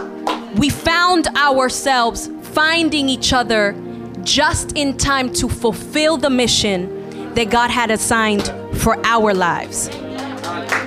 [0.56, 3.74] we found ourselves finding each other
[4.22, 8.46] just in time to fulfill the mission that God had assigned
[8.78, 9.88] for our lives.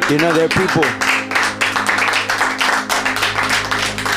[0.10, 0.84] You know, there are people.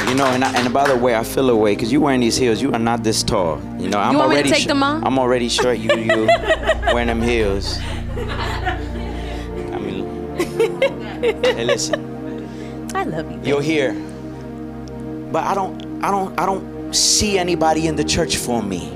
[0.09, 2.37] You know, and, I, and by the way, I feel away because you're wearing these
[2.37, 2.61] heels.
[2.61, 3.61] You are not this tall.
[3.79, 4.51] You know, I'm want me to already.
[4.51, 5.03] take them off?
[5.05, 5.79] I'm already short.
[5.79, 6.27] You, you
[6.93, 7.79] wearing them heels.
[8.17, 10.37] I mean,
[11.45, 12.91] hey, listen.
[12.95, 13.41] I love you.
[13.43, 13.95] You're here,
[15.33, 16.05] but I don't.
[16.05, 16.39] I don't.
[16.39, 18.93] I don't see anybody in the church for me.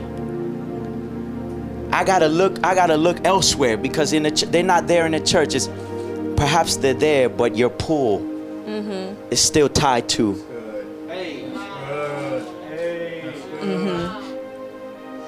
[1.93, 2.64] I gotta look.
[2.64, 5.54] I gotta look elsewhere because in the ch- they're not there in the church.
[5.54, 5.68] It's
[6.37, 9.33] perhaps they're there, but your pull mm-hmm.
[9.33, 10.42] is still tied to.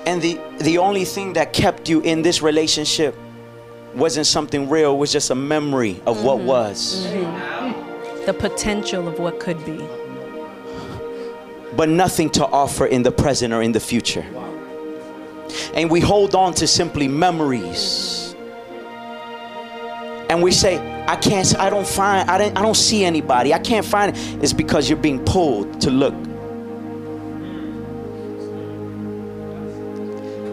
[0.06, 3.14] And the the only thing that kept you in this relationship
[3.94, 4.97] wasn't something real.
[4.97, 6.47] Was just a memory of what mm-hmm.
[6.47, 7.06] was.
[7.06, 8.24] Mm-hmm.
[8.24, 9.86] The potential of what could be.
[11.77, 14.24] But nothing to offer in the present or in the future.
[15.74, 18.35] And we hold on to simply memories.
[20.28, 23.55] And we say, I can't, I don't find, I don't, I don't see anybody.
[23.55, 24.43] I can't find it.
[24.43, 26.15] It's because you're being pulled to look.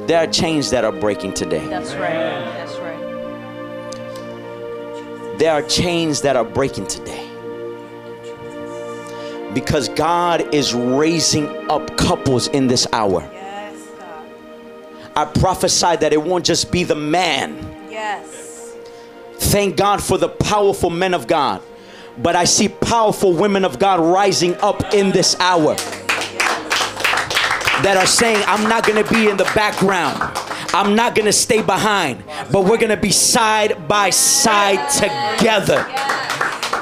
[0.08, 1.66] There are chains that are breaking today.
[1.68, 2.14] That's right.
[2.14, 3.00] That's right.
[5.40, 7.28] There are chains that are breaking today.
[9.56, 13.28] Because God is raising up couples in this hour.
[13.34, 13.88] Yes.
[15.16, 17.56] I prophesy that it won't just be the man.
[17.90, 18.76] Yes.
[19.38, 21.62] Thank God for the powerful men of God.
[22.18, 25.76] But I see powerful women of God rising up in this hour
[27.84, 30.22] that are saying, I'm not gonna be in the background.
[30.74, 35.86] I'm not gonna stay behind, but we're gonna be side by side together.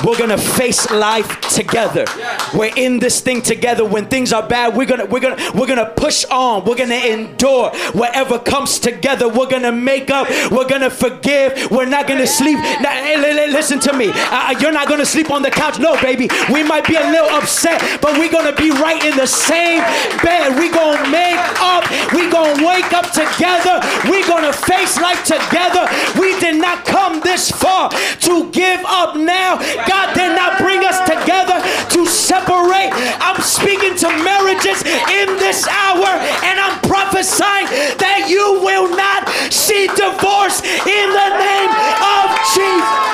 [0.04, 2.06] We're gonna face life together.
[2.54, 3.86] We're in this thing together.
[3.86, 6.66] When things are bad, we're gonna we're gonna we're gonna push on.
[6.66, 9.30] We're gonna endure whatever comes together.
[9.30, 10.28] We're gonna make up.
[10.52, 11.72] We're gonna forgive.
[11.72, 12.58] We're not gonna sleep.
[12.82, 14.12] Now, hey, li- li- listen to me.
[14.14, 15.80] Uh, you're not gonna sleep on the couch.
[15.80, 16.30] No, baby.
[16.52, 19.80] We might be a little upset, but we're gonna be right in the same
[20.22, 20.60] bed.
[20.60, 21.90] We gonna make up.
[22.14, 23.80] We gonna wake up together.
[24.12, 25.88] We gonna face life together.
[26.20, 29.58] We did not come this far to give up now.
[29.88, 31.62] God did not bring us together
[31.96, 32.92] to separate.
[33.24, 36.10] I'm speaking to marriages in this hour,
[36.44, 37.68] and I'm prophesying
[38.00, 41.72] that you will not see divorce in the name
[42.02, 43.14] of Jesus.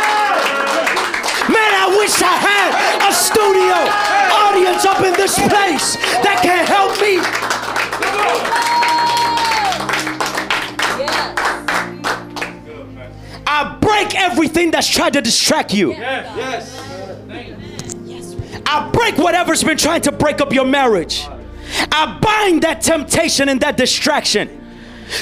[1.49, 2.69] Man, I wish I had
[3.05, 3.77] a studio
[4.49, 5.68] audience up in this place
[14.69, 15.91] everything that's tried to distract you.
[15.91, 16.77] Yes.
[18.65, 21.25] I break whatever's been trying to break up your marriage.
[21.91, 24.57] I bind that temptation and that distraction.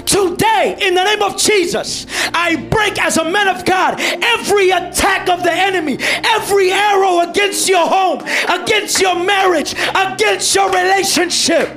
[0.06, 5.30] Today, in the name of Jesus, I break as a man of God every attack
[5.30, 8.20] of the enemy, every arrow against your home,
[8.50, 11.70] against your marriage, against your relationship,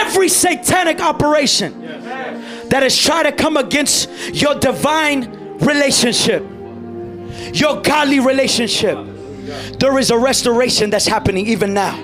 [0.00, 1.80] every satanic operation
[2.68, 6.42] that is trying to come against your divine relationship,
[7.54, 8.98] your godly relationship.
[9.78, 11.96] There is a restoration that's happening even now.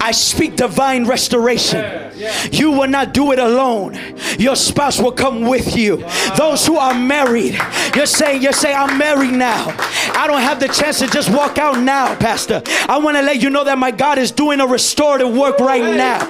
[0.00, 2.12] I speak divine restoration.
[2.50, 3.98] You will not do it alone.
[4.38, 6.04] Your spouse will come with you.
[6.36, 7.58] Those who are married,
[7.94, 9.74] you're saying, you're saying, I'm married now.
[10.14, 12.62] I don't have the chance to just walk out now, Pastor.
[12.88, 15.96] I want to let you know that my God is doing a restorative work right
[15.96, 16.24] now.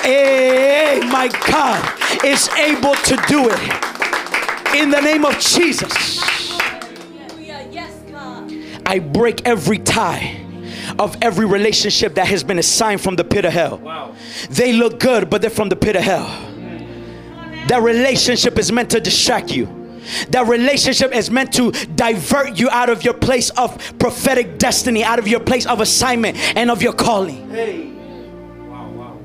[0.00, 3.95] Hey, my God is able to do it.
[4.76, 6.20] In the name of Jesus.
[8.84, 10.42] I break every tie
[10.98, 13.78] of every relationship that has been assigned from the pit of hell.
[13.78, 14.14] Wow.
[14.50, 16.26] They look good, but they're from the pit of hell.
[17.68, 19.66] That relationship is meant to distract you.
[20.28, 25.18] That relationship is meant to divert you out of your place of prophetic destiny, out
[25.18, 27.48] of your place of assignment and of your calling.
[27.50, 27.92] Hey.
[28.68, 29.18] Wow, wow.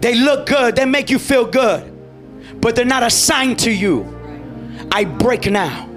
[0.00, 1.95] They look good, they make you feel good,
[2.66, 4.02] but they're not assigned to you.
[4.90, 5.88] I break now.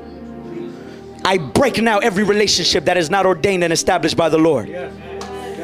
[1.25, 4.69] I break now every relationship that is not ordained and established by the Lord.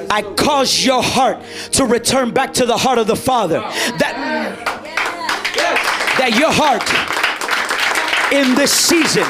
[0.10, 3.60] I cause your heart to return back to the heart of the Father.
[4.00, 4.16] That,
[6.18, 6.82] that your heart
[8.34, 9.26] in this season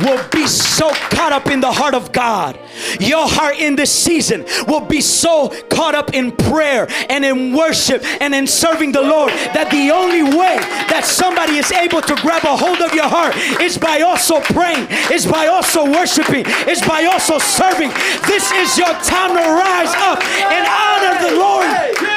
[0.00, 2.58] will be so caught up in the heart of God.
[3.00, 8.02] Your heart in this season will be so caught up in prayer and in worship
[8.20, 10.58] and in serving the Lord that the only way
[10.90, 14.86] that somebody is able to grab a hold of your heart is by also praying,
[15.12, 17.90] is by also worshiping, is by also serving.
[18.26, 21.70] This is your time to rise up and honor the Lord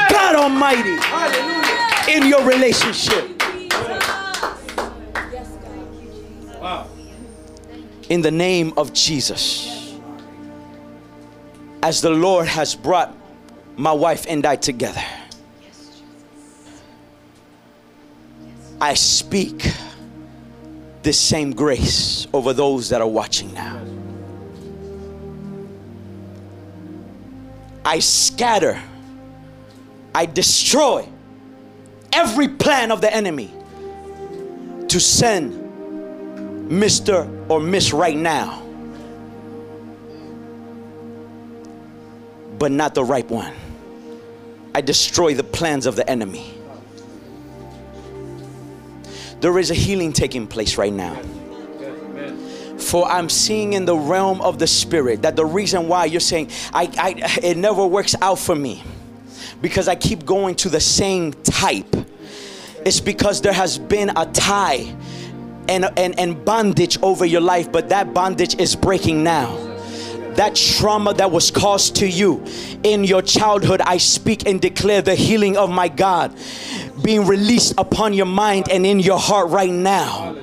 [0.09, 0.97] God Almighty
[2.11, 3.36] in your relationship.
[8.09, 9.97] In the name of Jesus.
[11.83, 13.15] As the Lord has brought
[13.75, 15.03] my wife and I together,
[18.79, 19.71] I speak
[21.03, 23.81] this same grace over those that are watching now.
[27.85, 28.81] I scatter,
[30.13, 31.07] I destroy
[32.11, 33.53] every plan of the enemy
[34.89, 35.53] to send
[36.69, 37.36] Mr.
[37.49, 38.61] or Miss right now,
[42.57, 43.53] but not the right one.
[44.73, 46.53] I destroy the plans of the enemy.
[49.39, 51.15] There is a healing taking place right now.
[52.77, 56.51] For I'm seeing in the realm of the spirit that the reason why you're saying
[56.73, 58.83] I, I it never works out for me
[59.61, 61.95] because I keep going to the same type.
[62.85, 64.95] It's because there has been a tie
[65.69, 69.55] and, and, and bondage over your life, but that bondage is breaking now.
[70.35, 72.43] that trauma that was caused to you
[72.83, 76.35] in your childhood, I speak and declare the healing of my God
[77.03, 80.33] being released upon your mind and in your heart right now.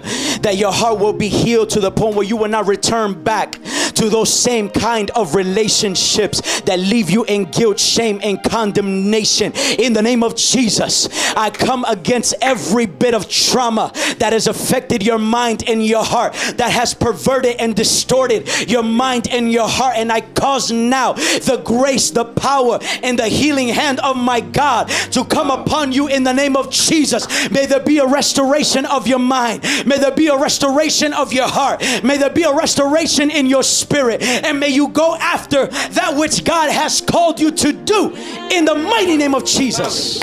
[0.43, 3.59] That your heart will be healed to the point where you will not return back
[3.95, 9.53] to those same kind of relationships that leave you in guilt, shame, and condemnation.
[9.79, 15.03] In the name of Jesus, I come against every bit of trauma that has affected
[15.03, 19.97] your mind and your heart, that has perverted and distorted your mind and your heart.
[19.97, 24.89] And I cause now the grace, the power, and the healing hand of my God
[25.13, 27.51] to come upon you in the name of Jesus.
[27.51, 29.63] May there be a restoration of your mind.
[29.87, 31.83] May there be a restoration of your heart.
[32.03, 34.23] May there be a restoration in your spirit.
[34.23, 38.15] And may you go after that which God has called you to do
[38.51, 40.21] in the mighty name of Jesus.